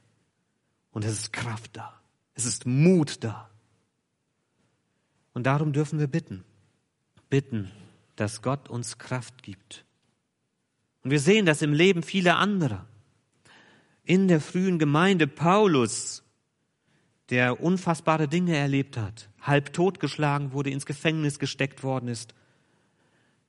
Und 0.91 1.05
es 1.05 1.13
ist 1.13 1.31
Kraft 1.31 1.77
da. 1.77 2.01
Es 2.33 2.45
ist 2.45 2.65
Mut 2.65 3.23
da. 3.23 3.49
Und 5.33 5.43
darum 5.43 5.71
dürfen 5.71 5.97
wir 5.97 6.07
bitten. 6.07 6.43
Bitten, 7.33 7.71
dass 8.15 8.43
Gott 8.43 8.69
uns 8.69 8.99
Kraft 8.99 9.41
gibt. 9.41 9.85
Und 11.01 11.09
wir 11.09 11.19
sehen 11.19 11.47
das 11.47 11.63
im 11.63 11.73
Leben 11.73 12.03
vieler 12.03 12.37
anderer. 12.37 12.85
In 14.03 14.27
der 14.27 14.39
frühen 14.39 14.77
Gemeinde 14.77 15.25
Paulus, 15.25 16.21
der 17.31 17.59
unfassbare 17.59 18.27
Dinge 18.27 18.55
erlebt 18.55 18.97
hat, 18.97 19.29
halb 19.41 19.73
totgeschlagen 19.73 20.53
wurde, 20.53 20.69
ins 20.69 20.85
Gefängnis 20.85 21.39
gesteckt 21.39 21.81
worden 21.81 22.07
ist. 22.07 22.35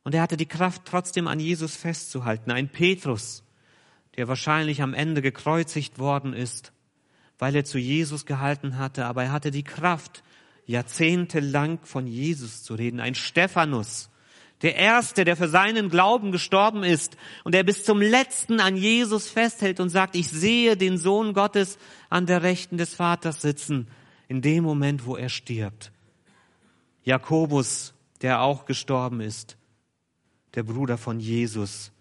Und 0.03 0.15
er 0.15 0.23
hatte 0.23 0.39
die 0.39 0.47
Kraft, 0.47 0.87
trotzdem 0.87 1.29
an 1.29 1.39
Jesus 1.39 1.77
festzuhalten. 1.77 2.53
Ein 2.53 2.71
Petrus, 2.71 3.45
der 4.17 4.29
wahrscheinlich 4.29 4.81
am 4.81 4.95
Ende 4.95 5.21
gekreuzigt 5.21 5.99
worden 5.99 6.33
ist, 6.33 6.73
weil 7.39 7.55
er 7.55 7.67
zu 7.67 7.77
Jesus 7.77 8.25
gehalten 8.25 8.79
hatte, 8.79 9.05
aber 9.05 9.25
er 9.25 9.33
hatte 9.33 9.51
die 9.51 9.63
Kraft, 9.63 10.23
jahrzehntelang 10.67 11.79
von 11.83 12.07
Jesus 12.07 12.63
zu 12.63 12.75
reden. 12.75 13.01
Ein 13.01 13.15
Stephanus, 13.15 14.11
der 14.63 14.77
Erste, 14.77 15.25
der 15.25 15.37
für 15.37 15.49
seinen 15.49 15.91
Glauben 15.91 16.33
gestorben 16.33 16.85
ist 16.85 17.17
und 17.45 17.55
der 17.55 17.65
bis 17.65 17.85
zum 17.85 18.01
Letzten 18.01 18.61
an 18.61 18.77
Jesus 18.77 19.29
festhält 19.29 19.81
und 19.81 19.91
sagt, 19.91 20.17
ich 20.17 20.29
sehe 20.29 20.77
den 20.77 20.97
Sohn 20.97 21.35
Gottes 21.35 21.79
an 22.09 22.27
der 22.27 22.43
Rechten 22.43 22.79
des 22.79 22.95
Vaters 22.95 23.43
sitzen, 23.43 23.89
in 24.29 24.41
dem 24.41 24.65
Moment, 24.65 25.05
wo 25.05 25.17
er 25.17 25.29
stirbt. 25.29 25.93
Jakobus, 27.03 27.93
der 28.23 28.41
auch 28.41 28.65
gestorben 28.65 29.21
ist, 29.21 29.59
der 30.55 30.63
Bruder 30.63 30.97
von 30.97 31.21
Jesus, 31.21 31.93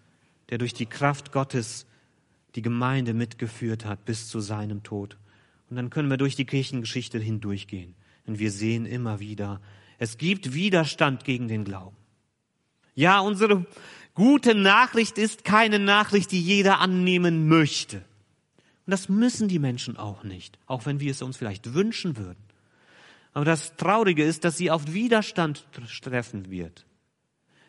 der 0.48 0.58
durch 0.58 0.72
die 0.72 0.86
Kraft 0.86 1.32
Gottes 1.32 1.86
die 2.54 2.62
Gemeinde 2.62 3.12
mitgeführt 3.12 3.84
hat 3.84 4.04
bis 4.04 4.28
zu 4.28 4.40
seinem 4.40 4.82
Tod. 4.82 5.18
Und 5.68 5.76
dann 5.76 5.90
können 5.90 6.08
wir 6.08 6.16
durch 6.16 6.36
die 6.36 6.44
Kirchengeschichte 6.46 7.18
hindurchgehen. 7.18 7.94
Und 8.26 8.38
wir 8.38 8.50
sehen 8.50 8.86
immer 8.86 9.20
wieder, 9.20 9.60
es 9.98 10.18
gibt 10.18 10.54
Widerstand 10.54 11.24
gegen 11.24 11.48
den 11.48 11.64
Glauben. 11.64 11.96
Ja, 12.94 13.20
unsere 13.20 13.66
gute 14.14 14.54
Nachricht 14.54 15.18
ist 15.18 15.44
keine 15.44 15.78
Nachricht, 15.78 16.32
die 16.32 16.40
jeder 16.40 16.80
annehmen 16.80 17.48
möchte. 17.48 17.98
Und 18.86 18.90
das 18.90 19.08
müssen 19.08 19.48
die 19.48 19.58
Menschen 19.58 19.96
auch 19.96 20.24
nicht, 20.24 20.58
auch 20.66 20.86
wenn 20.86 21.00
wir 21.00 21.10
es 21.10 21.22
uns 21.22 21.36
vielleicht 21.36 21.74
wünschen 21.74 22.16
würden. 22.16 22.42
Aber 23.32 23.44
das 23.44 23.76
Traurige 23.76 24.24
ist, 24.24 24.44
dass 24.44 24.56
sie 24.56 24.70
auf 24.70 24.92
Widerstand 24.92 25.66
treffen 26.02 26.50
wird. 26.50 26.86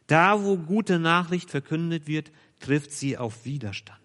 Da, 0.08 0.44
wo 0.44 0.58
gute 0.58 1.00
Nachricht 1.00 1.50
verkündet 1.50 2.06
wird, 2.06 2.32
trifft 2.60 2.92
sie 2.92 3.18
auf 3.18 3.46
Widerstand. 3.46 4.00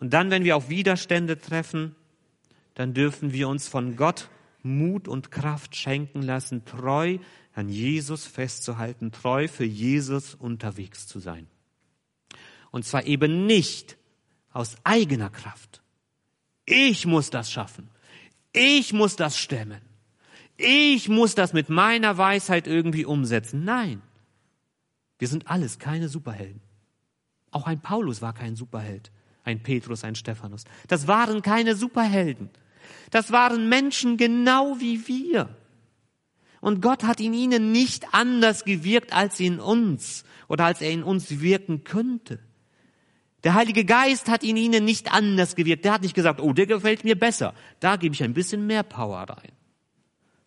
Und 0.00 0.14
dann, 0.14 0.30
wenn 0.30 0.44
wir 0.44 0.56
auf 0.56 0.70
Widerstände 0.70 1.38
treffen, 1.38 1.94
dann 2.74 2.94
dürfen 2.94 3.32
wir 3.32 3.48
uns 3.48 3.68
von 3.68 3.96
Gott 3.96 4.30
Mut 4.62 5.08
und 5.08 5.30
Kraft 5.30 5.76
schenken 5.76 6.22
lassen, 6.22 6.64
treu 6.64 7.18
an 7.54 7.68
Jesus 7.68 8.26
festzuhalten, 8.26 9.12
treu 9.12 9.48
für 9.48 9.64
Jesus 9.64 10.34
unterwegs 10.34 11.06
zu 11.06 11.18
sein. 11.18 11.46
Und 12.70 12.84
zwar 12.84 13.04
eben 13.04 13.46
nicht 13.46 13.98
aus 14.52 14.76
eigener 14.84 15.30
Kraft. 15.30 15.82
Ich 16.64 17.06
muss 17.06 17.30
das 17.30 17.50
schaffen. 17.50 17.88
Ich 18.52 18.92
muss 18.92 19.16
das 19.16 19.38
stemmen. 19.38 19.80
Ich 20.56 21.08
muss 21.08 21.34
das 21.34 21.52
mit 21.52 21.68
meiner 21.68 22.18
Weisheit 22.18 22.66
irgendwie 22.66 23.04
umsetzen. 23.04 23.64
Nein. 23.64 24.02
Wir 25.18 25.28
sind 25.28 25.48
alles 25.48 25.78
keine 25.78 26.08
Superhelden. 26.08 26.60
Auch 27.50 27.66
ein 27.66 27.80
Paulus 27.80 28.22
war 28.22 28.32
kein 28.32 28.56
Superheld. 28.56 29.10
Ein 29.44 29.62
Petrus, 29.62 30.04
ein 30.04 30.14
Stephanus. 30.14 30.64
Das 30.88 31.06
waren 31.06 31.42
keine 31.42 31.74
Superhelden. 31.74 32.50
Das 33.12 33.30
waren 33.30 33.68
Menschen 33.68 34.16
genau 34.16 34.80
wie 34.80 35.06
wir. 35.06 35.54
Und 36.62 36.80
Gott 36.80 37.04
hat 37.04 37.20
in 37.20 37.34
ihnen 37.34 37.70
nicht 37.70 38.14
anders 38.14 38.64
gewirkt 38.64 39.12
als 39.12 39.38
in 39.38 39.60
uns 39.60 40.24
oder 40.48 40.64
als 40.64 40.80
er 40.80 40.90
in 40.90 41.02
uns 41.02 41.40
wirken 41.40 41.84
könnte. 41.84 42.40
Der 43.44 43.52
Heilige 43.52 43.84
Geist 43.84 44.30
hat 44.30 44.42
in 44.42 44.56
ihnen 44.56 44.86
nicht 44.86 45.12
anders 45.12 45.56
gewirkt. 45.56 45.84
Der 45.84 45.92
hat 45.92 46.02
nicht 46.02 46.14
gesagt, 46.14 46.40
oh, 46.40 46.54
der 46.54 46.66
gefällt 46.66 47.04
mir 47.04 47.18
besser. 47.18 47.52
Da 47.80 47.96
gebe 47.96 48.14
ich 48.14 48.22
ein 48.22 48.32
bisschen 48.32 48.66
mehr 48.66 48.82
Power 48.82 49.20
rein. 49.28 49.52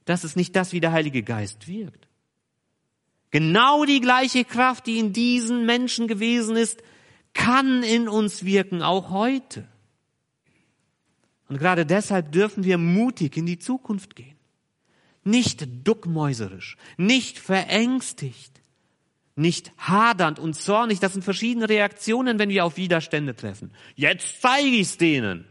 Das 0.06 0.24
ist 0.24 0.36
nicht 0.36 0.56
das, 0.56 0.72
wie 0.72 0.80
der 0.80 0.92
Heilige 0.92 1.22
Geist 1.22 1.68
wirkt. 1.68 2.08
Genau 3.30 3.86
die 3.86 4.02
gleiche 4.02 4.44
Kraft, 4.44 4.88
die 4.88 4.98
in 4.98 5.14
diesen 5.14 5.68
Menschen 5.68 6.08
gewesen 6.08 6.56
ist, 6.56 6.82
kann 7.34 7.84
in 7.84 8.08
uns 8.08 8.44
wirken, 8.44 8.82
auch 8.82 9.12
heute. 9.12 9.68
Und 11.48 11.58
gerade 11.58 11.86
deshalb 11.86 12.32
dürfen 12.32 12.64
wir 12.64 12.78
mutig 12.78 13.38
in 13.38 13.46
die 13.46 13.60
Zukunft 13.60 14.16
gehen. 14.16 14.36
Nicht 15.24 15.68
duckmäuserisch, 15.88 16.78
nicht 16.98 17.40
verängstigt, 17.40 18.62
nicht 19.36 19.72
hadernd 19.78 20.40
und 20.40 20.54
zornig. 20.56 21.00
Das 21.00 21.14
sind 21.14 21.24
verschiedene 21.24 21.68
Reaktionen, 21.68 22.40
wenn 22.40 22.50
wir 22.50 22.66
auf 22.66 22.78
Widerstände 22.78 23.36
treffen. 23.36 23.72
Jetzt 23.96 24.42
zeige 24.42 24.68
ich's 24.68 24.98
denen. 24.98 25.46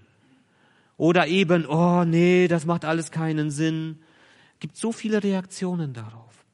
Oder 0.96 1.26
eben, 1.26 1.66
oh 1.66 2.04
nee, 2.04 2.46
das 2.48 2.66
macht 2.66 2.84
alles 2.84 3.10
keinen 3.10 3.50
Sinn. 3.50 4.00
Es 4.54 4.60
gibt 4.60 4.76
so 4.76 4.92
viele 4.92 5.22
Reaktionen 5.22 5.92
darauf. 5.92 6.44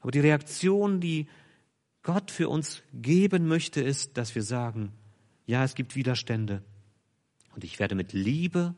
Aber 0.00 0.10
die 0.10 0.20
Reaktion, 0.20 1.00
die 1.00 1.28
Gott 2.02 2.32
für 2.32 2.48
uns 2.48 2.82
geben 2.92 3.46
möchte, 3.46 3.80
ist, 3.80 4.16
dass 4.18 4.34
wir 4.34 4.42
sagen, 4.42 4.92
ja, 5.46 5.62
es 5.62 5.76
gibt 5.76 5.94
Widerstände, 5.94 6.62
und 7.54 7.64
ich 7.64 7.78
werde 7.78 7.94
mit 7.94 8.12
Liebe 8.12 8.74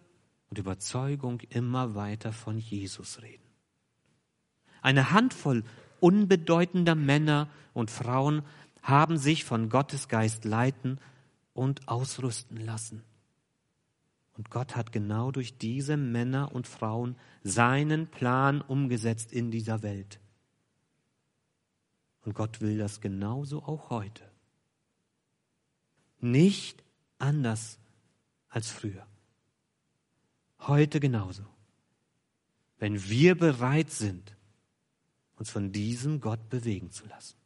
und 0.51 0.59
Überzeugung 0.59 1.41
immer 1.51 1.95
weiter 1.95 2.33
von 2.33 2.59
Jesus 2.59 3.23
reden. 3.23 3.43
Eine 4.83 5.11
Handvoll 5.13 5.65
unbedeutender 6.01 6.95
Männer 6.95 7.49
und 7.73 7.91
Frauen 7.91 8.43
haben 8.83 9.17
sich 9.17 9.45
von 9.45 9.71
Gottes 9.71 10.09
Geist 10.09 10.45
leiten 10.45 10.99
und 11.55 11.89
ausrüsten 11.89 12.59
lassen. 12.59 13.03
Und 14.37 14.51
Gott 14.51 14.77
hat 14.77 14.93
genau 14.93 15.31
durch 15.31 15.57
diese 15.57 15.97
Männer 15.97 16.53
und 16.53 16.67
Frauen 16.67 17.17
seinen 17.43 18.09
Plan 18.09 18.61
umgesetzt 18.61 19.33
in 19.33 19.51
dieser 19.51 19.83
Welt. 19.83 20.21
Und 22.25 22.35
Gott 22.35 22.61
will 22.61 22.77
das 22.79 23.01
genauso 23.01 23.63
auch 23.63 23.91
heute. 23.91 24.25
Nicht 26.21 26.83
anders 27.19 27.79
als 28.55 28.71
früher. 28.71 29.05
Heute 30.61 31.01
genauso. 31.01 31.43
Wenn 32.79 33.09
wir 33.09 33.35
bereit 33.35 33.91
sind, 33.91 34.37
uns 35.37 35.51
von 35.51 35.73
diesem 35.73 36.21
Gott 36.21 36.49
bewegen 36.51 36.93
zu 36.93 37.05
lassen. 37.07 37.37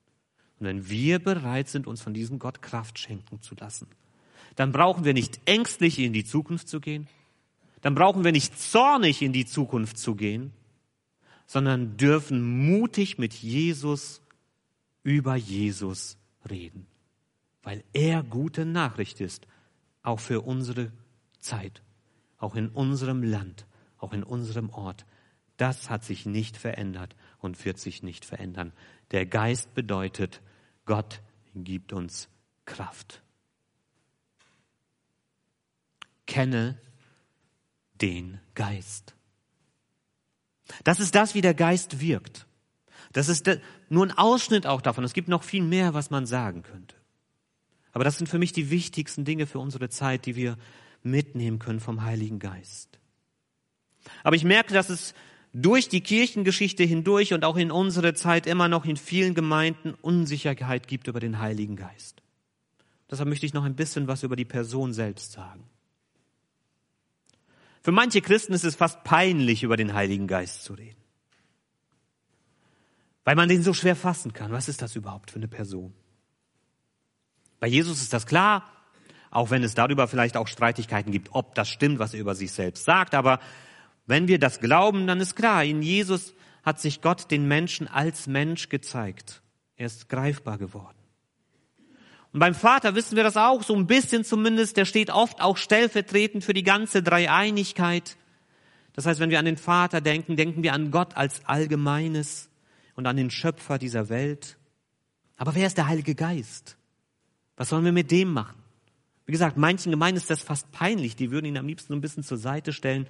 Und 0.58 0.66
wenn 0.66 0.90
wir 0.90 1.18
bereit 1.18 1.68
sind, 1.68 1.86
uns 1.86 2.02
von 2.02 2.12
diesem 2.12 2.38
Gott 2.38 2.60
Kraft 2.60 2.98
schenken 2.98 3.40
zu 3.40 3.54
lassen, 3.54 3.86
dann 4.56 4.72
brauchen 4.72 5.04
wir 5.04 5.14
nicht 5.14 5.40
ängstlich 5.46 5.98
in 5.98 6.12
die 6.12 6.24
Zukunft 6.24 6.68
zu 6.68 6.80
gehen, 6.80 7.08
dann 7.80 7.94
brauchen 7.94 8.24
wir 8.24 8.32
nicht 8.32 8.58
zornig 8.58 9.22
in 9.22 9.32
die 9.32 9.46
Zukunft 9.46 9.98
zu 9.98 10.14
gehen, 10.14 10.52
sondern 11.46 11.96
dürfen 11.96 12.66
mutig 12.66 13.16
mit 13.16 13.32
Jesus 13.32 14.20
über 15.04 15.36
Jesus 15.36 16.18
reden, 16.50 16.86
weil 17.62 17.82
er 17.94 18.22
gute 18.22 18.66
Nachricht 18.66 19.20
ist 19.20 19.46
auch 20.02 20.20
für 20.20 20.40
unsere 20.42 20.92
Zeit, 21.40 21.82
auch 22.38 22.54
in 22.54 22.68
unserem 22.68 23.22
Land, 23.22 23.66
auch 23.98 24.12
in 24.12 24.22
unserem 24.22 24.70
Ort. 24.70 25.06
Das 25.56 25.90
hat 25.90 26.04
sich 26.04 26.26
nicht 26.26 26.56
verändert 26.56 27.16
und 27.38 27.64
wird 27.64 27.78
sich 27.78 28.02
nicht 28.02 28.24
verändern. 28.24 28.72
Der 29.10 29.26
Geist 29.26 29.74
bedeutet, 29.74 30.40
Gott 30.84 31.20
gibt 31.54 31.92
uns 31.92 32.28
Kraft. 32.64 33.22
Kenne 36.26 36.78
den 38.00 38.40
Geist. 38.54 39.14
Das 40.84 41.00
ist 41.00 41.14
das, 41.14 41.34
wie 41.34 41.40
der 41.40 41.54
Geist 41.54 42.00
wirkt. 42.00 42.46
Das 43.12 43.28
ist 43.28 43.50
nur 43.88 44.06
ein 44.06 44.12
Ausschnitt 44.12 44.66
auch 44.66 44.82
davon. 44.82 45.04
Es 45.04 45.14
gibt 45.14 45.28
noch 45.28 45.42
viel 45.42 45.62
mehr, 45.62 45.94
was 45.94 46.10
man 46.10 46.26
sagen 46.26 46.62
könnte. 46.62 46.97
Aber 47.92 48.04
das 48.04 48.18
sind 48.18 48.28
für 48.28 48.38
mich 48.38 48.52
die 48.52 48.70
wichtigsten 48.70 49.24
Dinge 49.24 49.46
für 49.46 49.58
unsere 49.58 49.88
Zeit, 49.88 50.26
die 50.26 50.36
wir 50.36 50.56
mitnehmen 51.02 51.58
können 51.58 51.80
vom 51.80 52.02
Heiligen 52.02 52.38
Geist. 52.38 52.98
Aber 54.22 54.36
ich 54.36 54.44
merke, 54.44 54.74
dass 54.74 54.90
es 54.90 55.14
durch 55.52 55.88
die 55.88 56.00
Kirchengeschichte 56.00 56.84
hindurch 56.84 57.32
und 57.32 57.44
auch 57.44 57.56
in 57.56 57.70
unsere 57.70 58.14
Zeit 58.14 58.46
immer 58.46 58.68
noch 58.68 58.84
in 58.84 58.96
vielen 58.96 59.34
Gemeinden 59.34 59.94
Unsicherheit 59.94 60.86
gibt 60.86 61.08
über 61.08 61.20
den 61.20 61.38
Heiligen 61.38 61.76
Geist. 61.76 62.22
Deshalb 63.10 63.28
möchte 63.28 63.46
ich 63.46 63.54
noch 63.54 63.64
ein 63.64 63.76
bisschen 63.76 64.06
was 64.06 64.22
über 64.22 64.36
die 64.36 64.44
Person 64.44 64.92
selbst 64.92 65.32
sagen. 65.32 65.64
Für 67.82 67.92
manche 67.92 68.20
Christen 68.20 68.52
ist 68.52 68.64
es 68.64 68.76
fast 68.76 69.02
peinlich, 69.04 69.62
über 69.62 69.76
den 69.76 69.94
Heiligen 69.94 70.26
Geist 70.26 70.64
zu 70.64 70.74
reden. 70.74 71.00
Weil 73.24 73.36
man 73.36 73.48
den 73.48 73.62
so 73.62 73.72
schwer 73.72 73.96
fassen 73.96 74.32
kann. 74.32 74.52
Was 74.52 74.68
ist 74.68 74.82
das 74.82 74.96
überhaupt 74.96 75.30
für 75.30 75.38
eine 75.38 75.48
Person? 75.48 75.94
Bei 77.60 77.66
Jesus 77.66 78.00
ist 78.00 78.12
das 78.12 78.26
klar, 78.26 78.64
auch 79.30 79.50
wenn 79.50 79.62
es 79.62 79.74
darüber 79.74 80.08
vielleicht 80.08 80.36
auch 80.36 80.48
Streitigkeiten 80.48 81.12
gibt, 81.12 81.30
ob 81.32 81.54
das 81.54 81.68
stimmt, 81.68 81.98
was 81.98 82.14
er 82.14 82.20
über 82.20 82.34
sich 82.34 82.52
selbst 82.52 82.84
sagt. 82.84 83.14
Aber 83.14 83.40
wenn 84.06 84.28
wir 84.28 84.38
das 84.38 84.60
glauben, 84.60 85.06
dann 85.06 85.20
ist 85.20 85.36
klar, 85.36 85.64
in 85.64 85.82
Jesus 85.82 86.34
hat 86.62 86.80
sich 86.80 87.00
Gott 87.02 87.30
den 87.30 87.46
Menschen 87.46 87.88
als 87.88 88.26
Mensch 88.26 88.68
gezeigt. 88.68 89.42
Er 89.76 89.86
ist 89.86 90.08
greifbar 90.08 90.58
geworden. 90.58 90.96
Und 92.32 92.40
beim 92.40 92.54
Vater 92.54 92.94
wissen 92.94 93.16
wir 93.16 93.22
das 93.22 93.36
auch, 93.36 93.62
so 93.62 93.74
ein 93.74 93.86
bisschen 93.86 94.24
zumindest, 94.24 94.76
der 94.76 94.84
steht 94.84 95.10
oft 95.10 95.40
auch 95.40 95.56
stellvertretend 95.56 96.44
für 96.44 96.52
die 96.52 96.62
ganze 96.62 97.02
Dreieinigkeit. 97.02 98.16
Das 98.92 99.06
heißt, 99.06 99.20
wenn 99.20 99.30
wir 99.30 99.38
an 99.38 99.44
den 99.44 99.56
Vater 99.56 100.00
denken, 100.00 100.36
denken 100.36 100.62
wir 100.62 100.72
an 100.72 100.90
Gott 100.90 101.16
als 101.16 101.44
Allgemeines 101.46 102.50
und 102.96 103.06
an 103.06 103.16
den 103.16 103.30
Schöpfer 103.30 103.78
dieser 103.78 104.08
Welt. 104.08 104.58
Aber 105.36 105.54
wer 105.54 105.66
ist 105.66 105.78
der 105.78 105.86
Heilige 105.86 106.14
Geist? 106.14 106.76
Was 107.58 107.70
sollen 107.70 107.84
wir 107.84 107.92
mit 107.92 108.12
dem 108.12 108.32
machen? 108.32 108.54
Wie 109.26 109.32
gesagt, 109.32 109.56
manchen 109.56 109.90
Gemeinden 109.90 110.16
ist 110.16 110.30
das 110.30 110.42
fast 110.42 110.70
peinlich. 110.70 111.16
Die 111.16 111.32
würden 111.32 111.44
ihn 111.44 111.58
am 111.58 111.66
liebsten 111.66 111.92
ein 111.92 112.00
bisschen 112.00 112.22
zur 112.22 112.38
Seite 112.38 112.72
stellen. 112.72 113.08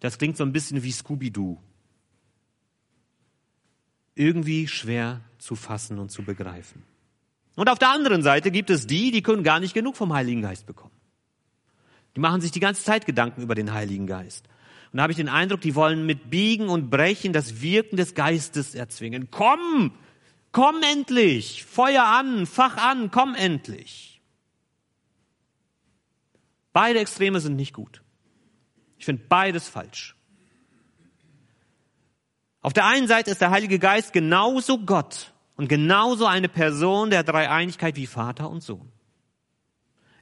Das 0.00 0.16
klingt 0.16 0.38
so 0.38 0.42
ein 0.42 0.52
bisschen 0.52 0.82
wie 0.82 0.90
Scooby-Doo. 0.90 1.58
Irgendwie 4.14 4.66
schwer 4.66 5.20
zu 5.38 5.54
fassen 5.54 5.98
und 5.98 6.10
zu 6.10 6.22
begreifen. 6.22 6.82
Und 7.56 7.68
auf 7.68 7.78
der 7.78 7.90
anderen 7.90 8.22
Seite 8.22 8.50
gibt 8.50 8.70
es 8.70 8.86
die, 8.86 9.10
die 9.10 9.22
können 9.22 9.44
gar 9.44 9.60
nicht 9.60 9.74
genug 9.74 9.96
vom 9.96 10.14
Heiligen 10.14 10.40
Geist 10.40 10.64
bekommen. 10.64 10.94
Die 12.16 12.20
machen 12.20 12.40
sich 12.40 12.52
die 12.52 12.60
ganze 12.60 12.82
Zeit 12.82 13.04
Gedanken 13.04 13.42
über 13.42 13.54
den 13.54 13.74
Heiligen 13.74 14.06
Geist. 14.06 14.46
Und 14.92 14.96
da 14.96 15.02
habe 15.02 15.12
ich 15.12 15.18
den 15.18 15.28
Eindruck, 15.28 15.60
die 15.60 15.74
wollen 15.74 16.06
mit 16.06 16.30
Biegen 16.30 16.70
und 16.70 16.88
Brechen 16.88 17.34
das 17.34 17.60
Wirken 17.60 17.96
des 17.98 18.14
Geistes 18.14 18.74
erzwingen. 18.74 19.28
Komm, 19.30 19.92
komm 20.52 20.82
endlich, 20.82 21.64
Feuer 21.64 22.04
an, 22.04 22.46
Fach 22.46 22.76
an, 22.76 23.10
komm 23.10 23.34
endlich. 23.34 24.20
Beide 26.72 27.00
Extreme 27.00 27.40
sind 27.40 27.56
nicht 27.56 27.74
gut. 27.74 28.02
Ich 28.98 29.04
finde 29.04 29.24
beides 29.28 29.68
falsch. 29.68 30.16
Auf 32.62 32.72
der 32.72 32.86
einen 32.86 33.08
Seite 33.08 33.30
ist 33.30 33.40
der 33.40 33.50
Heilige 33.50 33.78
Geist 33.78 34.12
genauso 34.12 34.78
Gott 34.78 35.32
und 35.56 35.68
genauso 35.68 36.26
eine 36.26 36.48
Person 36.48 37.10
der 37.10 37.22
Dreieinigkeit 37.22 37.96
wie 37.96 38.06
Vater 38.06 38.50
und 38.50 38.62
Sohn. 38.62 38.92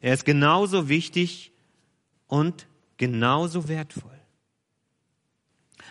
Er 0.01 0.15
ist 0.15 0.25
genauso 0.25 0.89
wichtig 0.89 1.53
und 2.29 2.67
genauso 2.97 3.69
wertvoll. 3.69 4.19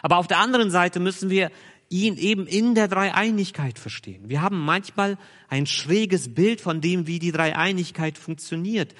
Aber 0.02 0.17
auf 0.17 0.28
der 0.28 0.39
anderen 0.39 0.71
Seite 0.71 1.00
müssen 1.00 1.30
wir 1.30 1.52
ihn 1.89 2.17
eben 2.17 2.47
in 2.47 2.76
der 2.76 2.88
Dreieinigkeit 2.88 3.80
verstehen. 3.80 4.30
Wir 4.30 4.41
haben 4.41 4.60
manchmal 4.60 5.17
ein 5.47 5.65
schräges 5.65 6.34
Bild 6.34 6.62
von 6.62 6.82
dem, 6.82 7.08
wie 7.08 7.19
die 7.19 7.32
Dreieinigkeit 7.32 8.17
funktioniert, 8.17 8.93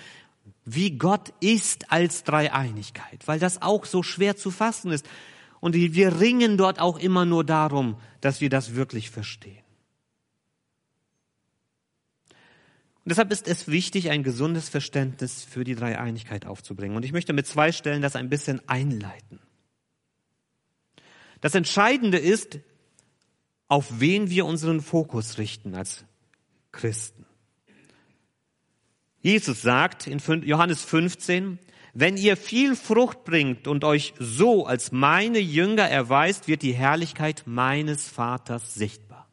wie 0.66 0.98
Gott 0.98 1.34
ist 1.40 1.92
als 1.92 2.24
Dreieinigkeit, 2.24 3.28
weil 3.28 3.40
das 3.40 3.62
auch 3.62 3.86
so 3.86 4.04
schwer 4.04 4.36
zu 4.36 4.52
fassen 4.52 4.92
ist. 4.92 5.08
Und 5.60 5.76
wir 5.76 6.20
ringen 6.20 6.58
dort 6.58 6.80
auch 6.80 7.00
immer 7.00 7.26
nur 7.26 7.44
darum, 7.44 7.98
dass 8.22 8.42
wir 8.42 8.50
das 8.50 8.76
wirklich 8.76 9.10
verstehen. 9.10 9.64
Und 13.08 13.12
deshalb 13.12 13.32
ist 13.32 13.48
es 13.48 13.70
wichtig, 13.70 14.10
ein 14.10 14.22
gesundes 14.22 14.68
Verständnis 14.68 15.46
für 15.46 15.64
die 15.64 15.76
Dreieinigkeit 15.76 16.46
aufzubringen. 16.46 16.98
Und 16.98 17.06
ich 17.06 17.14
möchte 17.14 17.32
mit 17.32 17.48
zwei 17.48 17.72
Stellen 17.72 18.02
das 18.02 18.18
ein 18.18 18.28
bisschen 18.28 18.62
einleiten. 18.68 19.40
Das 21.40 21.56
Entscheidende 21.56 22.18
ist, 22.18 22.60
auf 23.68 24.00
wen 24.00 24.30
wir 24.30 24.46
unseren 24.46 24.82
Fokus 24.82 25.38
richten 25.38 25.76
als 25.76 26.06
Christen. 26.72 27.26
Jesus 29.22 29.62
sagt 29.62 30.08
in 30.08 30.20
Johannes 30.44 30.84
15, 30.84 31.60
wenn 31.94 32.16
ihr 32.16 32.38
viel 32.38 32.76
Frucht 32.76 33.24
bringt 33.24 33.68
und 33.68 33.84
euch 33.84 34.14
so 34.20 34.66
als 34.66 34.92
meine 34.92 35.40
Jünger 35.40 35.90
erweist, 35.90 36.48
wird 36.48 36.62
die 36.62 36.74
Herrlichkeit 36.74 37.44
meines 37.46 38.08
Vaters 38.08 38.76
sichtbar. 38.76 39.28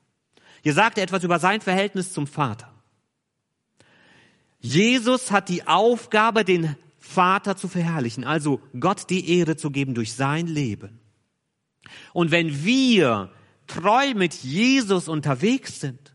Hier 0.63 0.73
sagt 0.73 0.97
er 0.97 1.05
etwas 1.05 1.25
über 1.25 1.39
sein 1.39 1.61
Verhältnis 1.61 2.13
zum 2.13 2.27
Vater. 2.27 2.73
Jesus 4.61 5.31
hat 5.31 5.51
die 5.51 5.67
Aufgabe, 5.67 6.43
den 6.43 6.75
Vater 6.99 7.55
zu 7.55 7.69
verherrlichen, 7.69 8.25
also 8.25 8.63
Gott 8.81 9.11
die 9.11 9.39
Ehre 9.39 9.57
zu 9.57 9.71
geben 9.71 9.93
durch 9.93 10.15
sein 10.15 10.47
Leben. 10.47 11.01
Und 12.15 12.31
wenn 12.31 12.65
wir 12.65 13.31
treu 13.67 14.15
mit 14.15 14.35
Jesus 14.35 15.09
unterwegs 15.09 15.81
sind, 15.81 16.15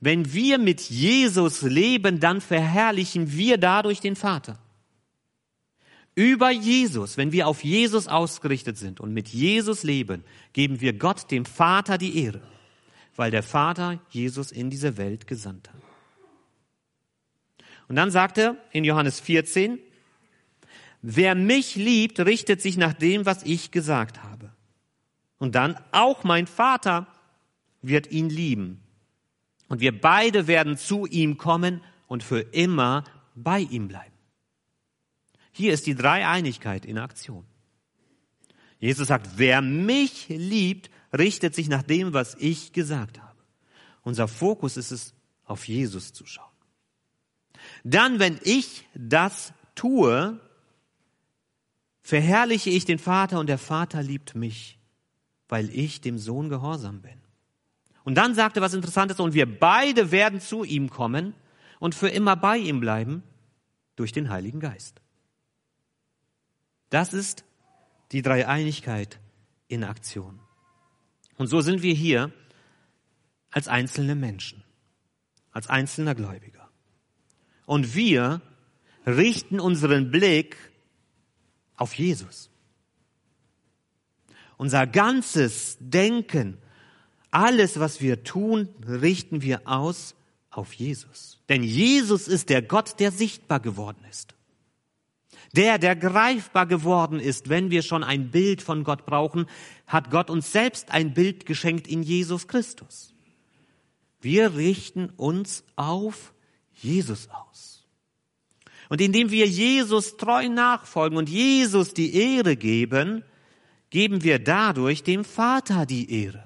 wenn 0.00 0.32
wir 0.32 0.58
mit 0.58 0.80
Jesus 0.80 1.62
leben, 1.62 2.20
dann 2.20 2.40
verherrlichen 2.40 3.32
wir 3.32 3.58
dadurch 3.58 4.00
den 4.00 4.16
Vater. 4.16 4.58
Über 6.14 6.50
Jesus, 6.50 7.16
wenn 7.16 7.32
wir 7.32 7.46
auf 7.46 7.62
Jesus 7.62 8.08
ausgerichtet 8.08 8.76
sind 8.76 9.00
und 9.00 9.12
mit 9.12 9.28
Jesus 9.28 9.84
leben, 9.84 10.24
geben 10.52 10.80
wir 10.80 10.92
Gott, 10.94 11.30
dem 11.30 11.44
Vater, 11.44 11.98
die 11.98 12.24
Ehre, 12.24 12.40
weil 13.14 13.30
der 13.30 13.42
Vater 13.42 14.00
Jesus 14.10 14.52
in 14.52 14.70
diese 14.70 14.96
Welt 14.96 15.26
gesandt 15.26 15.68
hat. 15.68 15.80
Und 17.88 17.96
dann 17.96 18.10
sagt 18.10 18.38
er 18.38 18.56
in 18.72 18.84
Johannes 18.84 19.20
14, 19.20 19.78
wer 21.02 21.34
mich 21.34 21.76
liebt, 21.76 22.20
richtet 22.20 22.62
sich 22.62 22.76
nach 22.76 22.94
dem, 22.94 23.26
was 23.26 23.42
ich 23.42 23.70
gesagt 23.70 24.22
habe. 24.22 24.29
Und 25.40 25.54
dann 25.54 25.76
auch 25.90 26.22
mein 26.22 26.46
Vater 26.46 27.08
wird 27.82 28.12
ihn 28.12 28.28
lieben. 28.28 28.82
Und 29.68 29.80
wir 29.80 29.98
beide 29.98 30.46
werden 30.46 30.76
zu 30.76 31.06
ihm 31.06 31.38
kommen 31.38 31.80
und 32.06 32.22
für 32.22 32.40
immer 32.40 33.04
bei 33.34 33.60
ihm 33.60 33.88
bleiben. 33.88 34.14
Hier 35.50 35.72
ist 35.72 35.86
die 35.86 35.94
Dreieinigkeit 35.94 36.84
in 36.84 36.98
Aktion. 36.98 37.44
Jesus 38.78 39.08
sagt, 39.08 39.30
wer 39.36 39.62
mich 39.62 40.28
liebt, 40.28 40.90
richtet 41.16 41.54
sich 41.54 41.68
nach 41.68 41.82
dem, 41.82 42.12
was 42.12 42.34
ich 42.36 42.72
gesagt 42.72 43.20
habe. 43.20 43.38
Unser 44.02 44.28
Fokus 44.28 44.76
ist 44.76 44.90
es, 44.90 45.14
auf 45.44 45.66
Jesus 45.66 46.12
zu 46.12 46.26
schauen. 46.26 46.46
Dann, 47.82 48.18
wenn 48.18 48.38
ich 48.42 48.86
das 48.94 49.52
tue, 49.74 50.38
verherrliche 52.02 52.70
ich 52.70 52.84
den 52.84 52.98
Vater 52.98 53.40
und 53.40 53.48
der 53.48 53.58
Vater 53.58 54.02
liebt 54.02 54.34
mich 54.34 54.79
weil 55.50 55.68
ich 55.70 56.00
dem 56.00 56.18
Sohn 56.18 56.48
gehorsam 56.48 57.02
bin. 57.02 57.20
Und 58.04 58.14
dann 58.14 58.34
sagt 58.34 58.56
er 58.56 58.62
was 58.62 58.74
Interessantes, 58.74 59.20
und 59.20 59.34
wir 59.34 59.46
beide 59.46 60.10
werden 60.10 60.40
zu 60.40 60.64
ihm 60.64 60.90
kommen 60.90 61.34
und 61.78 61.94
für 61.94 62.08
immer 62.08 62.36
bei 62.36 62.56
ihm 62.56 62.80
bleiben 62.80 63.22
durch 63.96 64.12
den 64.12 64.30
Heiligen 64.30 64.60
Geist. 64.60 65.00
Das 66.88 67.12
ist 67.12 67.44
die 68.12 68.22
Dreieinigkeit 68.22 69.20
in 69.68 69.84
Aktion. 69.84 70.40
Und 71.36 71.46
so 71.46 71.60
sind 71.60 71.82
wir 71.82 71.94
hier 71.94 72.32
als 73.50 73.68
einzelne 73.68 74.14
Menschen, 74.14 74.62
als 75.52 75.68
einzelner 75.68 76.14
Gläubiger. 76.14 76.68
Und 77.66 77.94
wir 77.94 78.40
richten 79.06 79.60
unseren 79.60 80.10
Blick 80.10 80.56
auf 81.76 81.94
Jesus. 81.94 82.49
Unser 84.60 84.86
ganzes 84.86 85.78
Denken, 85.80 86.58
alles, 87.30 87.80
was 87.80 88.02
wir 88.02 88.24
tun, 88.24 88.68
richten 88.86 89.40
wir 89.40 89.62
aus 89.64 90.14
auf 90.50 90.74
Jesus. 90.74 91.38
Denn 91.48 91.62
Jesus 91.62 92.28
ist 92.28 92.50
der 92.50 92.60
Gott, 92.60 93.00
der 93.00 93.10
sichtbar 93.10 93.60
geworden 93.60 94.04
ist. 94.10 94.34
Der, 95.56 95.78
der 95.78 95.96
greifbar 95.96 96.66
geworden 96.66 97.20
ist, 97.20 97.48
wenn 97.48 97.70
wir 97.70 97.80
schon 97.80 98.04
ein 98.04 98.30
Bild 98.30 98.60
von 98.60 98.84
Gott 98.84 99.06
brauchen, 99.06 99.46
hat 99.86 100.10
Gott 100.10 100.28
uns 100.28 100.52
selbst 100.52 100.90
ein 100.90 101.14
Bild 101.14 101.46
geschenkt 101.46 101.88
in 101.88 102.02
Jesus 102.02 102.46
Christus. 102.46 103.14
Wir 104.20 104.56
richten 104.56 105.08
uns 105.16 105.64
auf 105.76 106.34
Jesus 106.74 107.30
aus. 107.30 107.86
Und 108.90 109.00
indem 109.00 109.30
wir 109.30 109.46
Jesus 109.46 110.18
treu 110.18 110.50
nachfolgen 110.50 111.16
und 111.16 111.30
Jesus 111.30 111.94
die 111.94 112.14
Ehre 112.14 112.56
geben, 112.56 113.24
geben 113.90 114.22
wir 114.22 114.38
dadurch 114.38 115.02
dem 115.02 115.24
Vater 115.24 115.84
die 115.84 116.10
Ehre. 116.22 116.44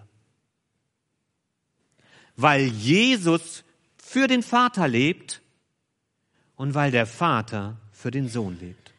Weil 2.36 2.66
Jesus 2.66 3.62
für 3.96 4.26
den 4.26 4.42
Vater 4.42 4.88
lebt 4.88 5.40
und 6.56 6.74
weil 6.74 6.90
der 6.90 7.06
Vater 7.06 7.76
für 7.92 8.10
den 8.10 8.28
Sohn 8.28 8.58
lebt. 8.58 8.92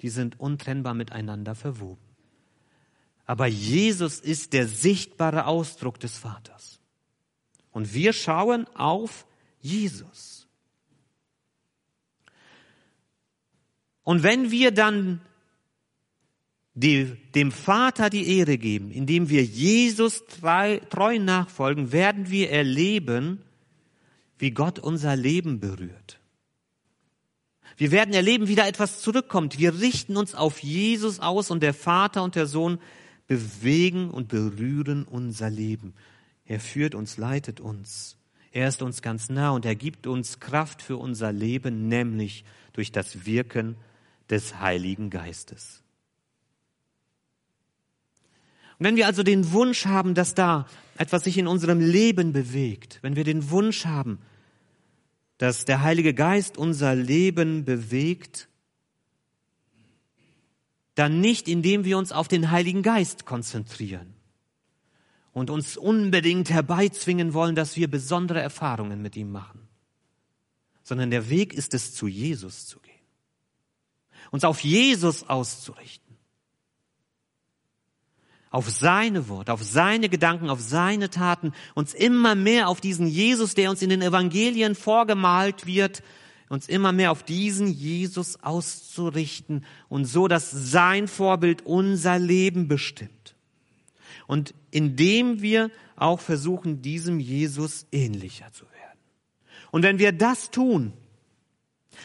Die 0.00 0.08
sind 0.08 0.38
untrennbar 0.40 0.94
miteinander 0.94 1.54
verwoben. 1.54 2.06
Aber 3.26 3.46
Jesus 3.46 4.20
ist 4.20 4.52
der 4.52 4.68
sichtbare 4.68 5.46
Ausdruck 5.46 5.98
des 5.98 6.16
Vaters. 6.16 6.78
Und 7.72 7.92
wir 7.92 8.12
schauen 8.12 8.66
auf 8.74 9.26
Jesus. 9.60 10.46
Und 14.04 14.22
wenn 14.22 14.52
wir 14.52 14.70
dann 14.70 15.20
die, 16.76 17.16
dem 17.34 17.52
Vater 17.52 18.10
die 18.10 18.36
Ehre 18.36 18.58
geben, 18.58 18.90
indem 18.90 19.30
wir 19.30 19.42
Jesus 19.42 20.26
treu, 20.26 20.78
treu 20.90 21.18
nachfolgen, 21.18 21.90
werden 21.90 22.30
wir 22.30 22.50
erleben, 22.50 23.40
wie 24.38 24.50
Gott 24.50 24.78
unser 24.78 25.16
Leben 25.16 25.58
berührt. 25.58 26.20
Wir 27.78 27.90
werden 27.92 28.12
erleben, 28.12 28.46
wie 28.46 28.54
da 28.54 28.66
etwas 28.66 29.00
zurückkommt. 29.00 29.58
Wir 29.58 29.80
richten 29.80 30.18
uns 30.18 30.34
auf 30.34 30.62
Jesus 30.62 31.18
aus 31.18 31.50
und 31.50 31.62
der 31.62 31.72
Vater 31.72 32.22
und 32.22 32.34
der 32.34 32.46
Sohn 32.46 32.78
bewegen 33.26 34.10
und 34.10 34.28
berühren 34.28 35.04
unser 35.04 35.48
Leben. 35.48 35.94
Er 36.44 36.60
führt 36.60 36.94
uns, 36.94 37.16
leitet 37.16 37.58
uns. 37.58 38.18
Er 38.52 38.68
ist 38.68 38.82
uns 38.82 39.00
ganz 39.00 39.30
nah 39.30 39.50
und 39.50 39.64
er 39.64 39.74
gibt 39.74 40.06
uns 40.06 40.40
Kraft 40.40 40.82
für 40.82 40.98
unser 40.98 41.32
Leben, 41.32 41.88
nämlich 41.88 42.44
durch 42.74 42.92
das 42.92 43.24
Wirken 43.24 43.76
des 44.28 44.60
Heiligen 44.60 45.08
Geistes. 45.08 45.82
Und 48.78 48.84
wenn 48.84 48.96
wir 48.96 49.06
also 49.06 49.22
den 49.22 49.52
Wunsch 49.52 49.86
haben, 49.86 50.14
dass 50.14 50.34
da 50.34 50.66
etwas 50.98 51.24
sich 51.24 51.38
in 51.38 51.46
unserem 51.46 51.80
Leben 51.80 52.32
bewegt, 52.32 52.98
wenn 53.02 53.16
wir 53.16 53.24
den 53.24 53.50
Wunsch 53.50 53.86
haben, 53.86 54.18
dass 55.38 55.64
der 55.64 55.82
Heilige 55.82 56.14
Geist 56.14 56.56
unser 56.56 56.94
Leben 56.94 57.64
bewegt, 57.64 58.48
dann 60.94 61.20
nicht, 61.20 61.48
indem 61.48 61.84
wir 61.84 61.98
uns 61.98 62.12
auf 62.12 62.28
den 62.28 62.50
Heiligen 62.50 62.82
Geist 62.82 63.26
konzentrieren 63.26 64.14
und 65.32 65.50
uns 65.50 65.76
unbedingt 65.76 66.48
herbeizwingen 66.48 67.34
wollen, 67.34 67.54
dass 67.54 67.76
wir 67.76 67.88
besondere 67.88 68.40
Erfahrungen 68.40 69.02
mit 69.02 69.16
ihm 69.16 69.30
machen, 69.30 69.60
sondern 70.82 71.10
der 71.10 71.28
Weg 71.28 71.52
ist 71.52 71.74
es, 71.74 71.94
zu 71.94 72.08
Jesus 72.08 72.66
zu 72.66 72.80
gehen, 72.80 72.94
uns 74.30 74.44
auf 74.44 74.60
Jesus 74.60 75.28
auszurichten 75.28 76.05
auf 78.56 78.70
seine 78.70 79.28
Worte, 79.28 79.52
auf 79.52 79.62
seine 79.62 80.08
Gedanken, 80.08 80.48
auf 80.48 80.62
seine 80.62 81.10
Taten, 81.10 81.52
uns 81.74 81.92
immer 81.92 82.34
mehr 82.34 82.70
auf 82.70 82.80
diesen 82.80 83.06
Jesus, 83.06 83.54
der 83.54 83.68
uns 83.68 83.82
in 83.82 83.90
den 83.90 84.00
Evangelien 84.00 84.74
vorgemalt 84.74 85.66
wird, 85.66 86.02
uns 86.48 86.66
immer 86.66 86.90
mehr 86.92 87.12
auf 87.12 87.22
diesen 87.22 87.68
Jesus 87.68 88.42
auszurichten 88.42 89.62
und 89.90 90.06
so, 90.06 90.26
dass 90.26 90.50
sein 90.50 91.06
Vorbild 91.06 91.66
unser 91.66 92.18
Leben 92.18 92.66
bestimmt. 92.66 93.36
Und 94.26 94.54
indem 94.70 95.42
wir 95.42 95.70
auch 95.94 96.20
versuchen, 96.20 96.80
diesem 96.80 97.20
Jesus 97.20 97.86
ähnlicher 97.92 98.50
zu 98.54 98.64
werden. 98.64 99.00
Und 99.70 99.82
wenn 99.82 99.98
wir 99.98 100.12
das 100.12 100.50
tun, 100.50 100.94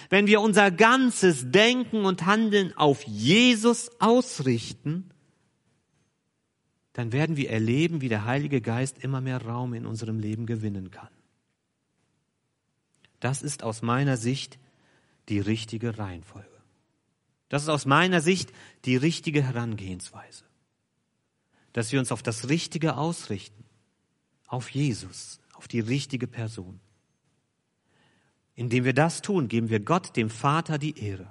wenn 0.10 0.28
wir 0.28 0.42
unser 0.42 0.70
ganzes 0.70 1.50
Denken 1.50 2.04
und 2.04 2.26
Handeln 2.26 2.76
auf 2.76 3.04
Jesus 3.04 3.90
ausrichten, 4.02 5.12
dann 6.94 7.12
werden 7.12 7.38
wir 7.38 7.50
erleben, 7.50 8.02
wie 8.02 8.10
der 8.10 8.26
Heilige 8.26 8.62
Geist 8.62 9.00
immer 9.00 9.22
mehr 9.22 9.42
Raum 9.42 9.74
in 9.74 9.86
unserem 9.86 10.20
Leben 10.20 10.46
gewinnen 10.46 10.92
kann. 10.92 11.10
Das 13.20 13.42
ist 13.42 13.64
aus 13.64 13.82
meiner 13.82 14.18
Sicht 14.18 14.60
die 15.30 15.40
richtige 15.40 15.98
Reihenfolge. 15.98 16.48
Das 17.48 17.64
ist 17.64 17.70
aus 17.70 17.86
meiner 17.86 18.22
Sicht 18.22 18.52
die 18.86 18.98
richtige 18.98 19.44
Herangehensweise. 19.44 20.44
Dass 21.74 21.92
wir 21.92 22.00
uns 22.00 22.12
auf 22.12 22.24
das 22.24 22.50
Richtige 22.50 22.98
ausrichten, 22.98 23.64
auf 24.48 24.70
Jesus, 24.70 25.40
auf 25.54 25.68
die 25.68 25.80
richtige 25.80 26.28
Person. 26.28 26.80
Indem 28.56 28.84
wir 28.84 28.94
das 28.94 29.22
tun, 29.22 29.48
geben 29.48 29.70
wir 29.70 29.80
Gott, 29.80 30.18
dem 30.18 30.30
Vater, 30.30 30.78
die 30.78 31.00
Ehre, 31.00 31.28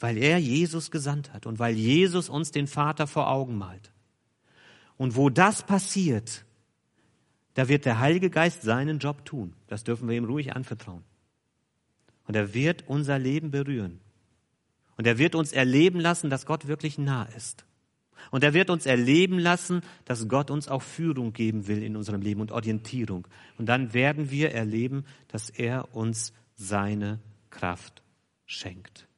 weil 0.00 0.16
er 0.16 0.38
Jesus 0.38 0.90
gesandt 0.90 1.32
hat 1.32 1.46
und 1.46 1.60
weil 1.60 1.76
Jesus 1.76 2.28
uns 2.28 2.50
den 2.50 2.66
Vater 2.66 3.06
vor 3.06 3.28
Augen 3.28 3.56
malt. 3.56 3.91
Und 4.96 5.16
wo 5.16 5.30
das 5.30 5.64
passiert, 5.64 6.44
da 7.54 7.68
wird 7.68 7.84
der 7.84 7.98
Heilige 7.98 8.30
Geist 8.30 8.62
seinen 8.62 8.98
Job 8.98 9.24
tun. 9.24 9.54
Das 9.66 9.84
dürfen 9.84 10.08
wir 10.08 10.16
ihm 10.16 10.24
ruhig 10.24 10.54
anvertrauen. 10.54 11.04
Und 12.26 12.36
er 12.36 12.54
wird 12.54 12.84
unser 12.86 13.18
Leben 13.18 13.50
berühren. 13.50 14.00
Und 14.96 15.06
er 15.06 15.18
wird 15.18 15.34
uns 15.34 15.52
erleben 15.52 16.00
lassen, 16.00 16.30
dass 16.30 16.46
Gott 16.46 16.66
wirklich 16.66 16.98
nah 16.98 17.24
ist. 17.36 17.64
Und 18.30 18.44
er 18.44 18.54
wird 18.54 18.70
uns 18.70 18.86
erleben 18.86 19.38
lassen, 19.38 19.82
dass 20.04 20.28
Gott 20.28 20.50
uns 20.50 20.68
auch 20.68 20.82
Führung 20.82 21.32
geben 21.32 21.66
will 21.66 21.82
in 21.82 21.96
unserem 21.96 22.22
Leben 22.22 22.40
und 22.40 22.52
Orientierung. 22.52 23.26
Und 23.58 23.66
dann 23.66 23.92
werden 23.92 24.30
wir 24.30 24.52
erleben, 24.52 25.04
dass 25.28 25.50
er 25.50 25.94
uns 25.94 26.32
seine 26.54 27.18
Kraft 27.50 28.02
schenkt. 28.46 29.08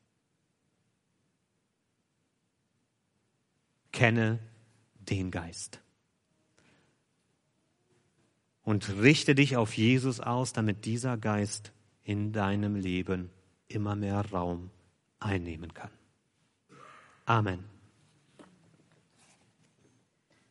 Kenne 3.92 4.38
den 5.10 5.30
Geist. 5.30 5.80
Und 8.62 8.88
richte 8.96 9.34
dich 9.34 9.56
auf 9.56 9.76
Jesus 9.76 10.20
aus, 10.20 10.52
damit 10.52 10.84
dieser 10.84 11.16
Geist 11.18 11.72
in 12.02 12.32
deinem 12.32 12.76
Leben 12.76 13.30
immer 13.68 13.94
mehr 13.96 14.24
Raum 14.30 14.70
einnehmen 15.18 15.74
kann. 15.74 15.90
Amen. 17.26 17.73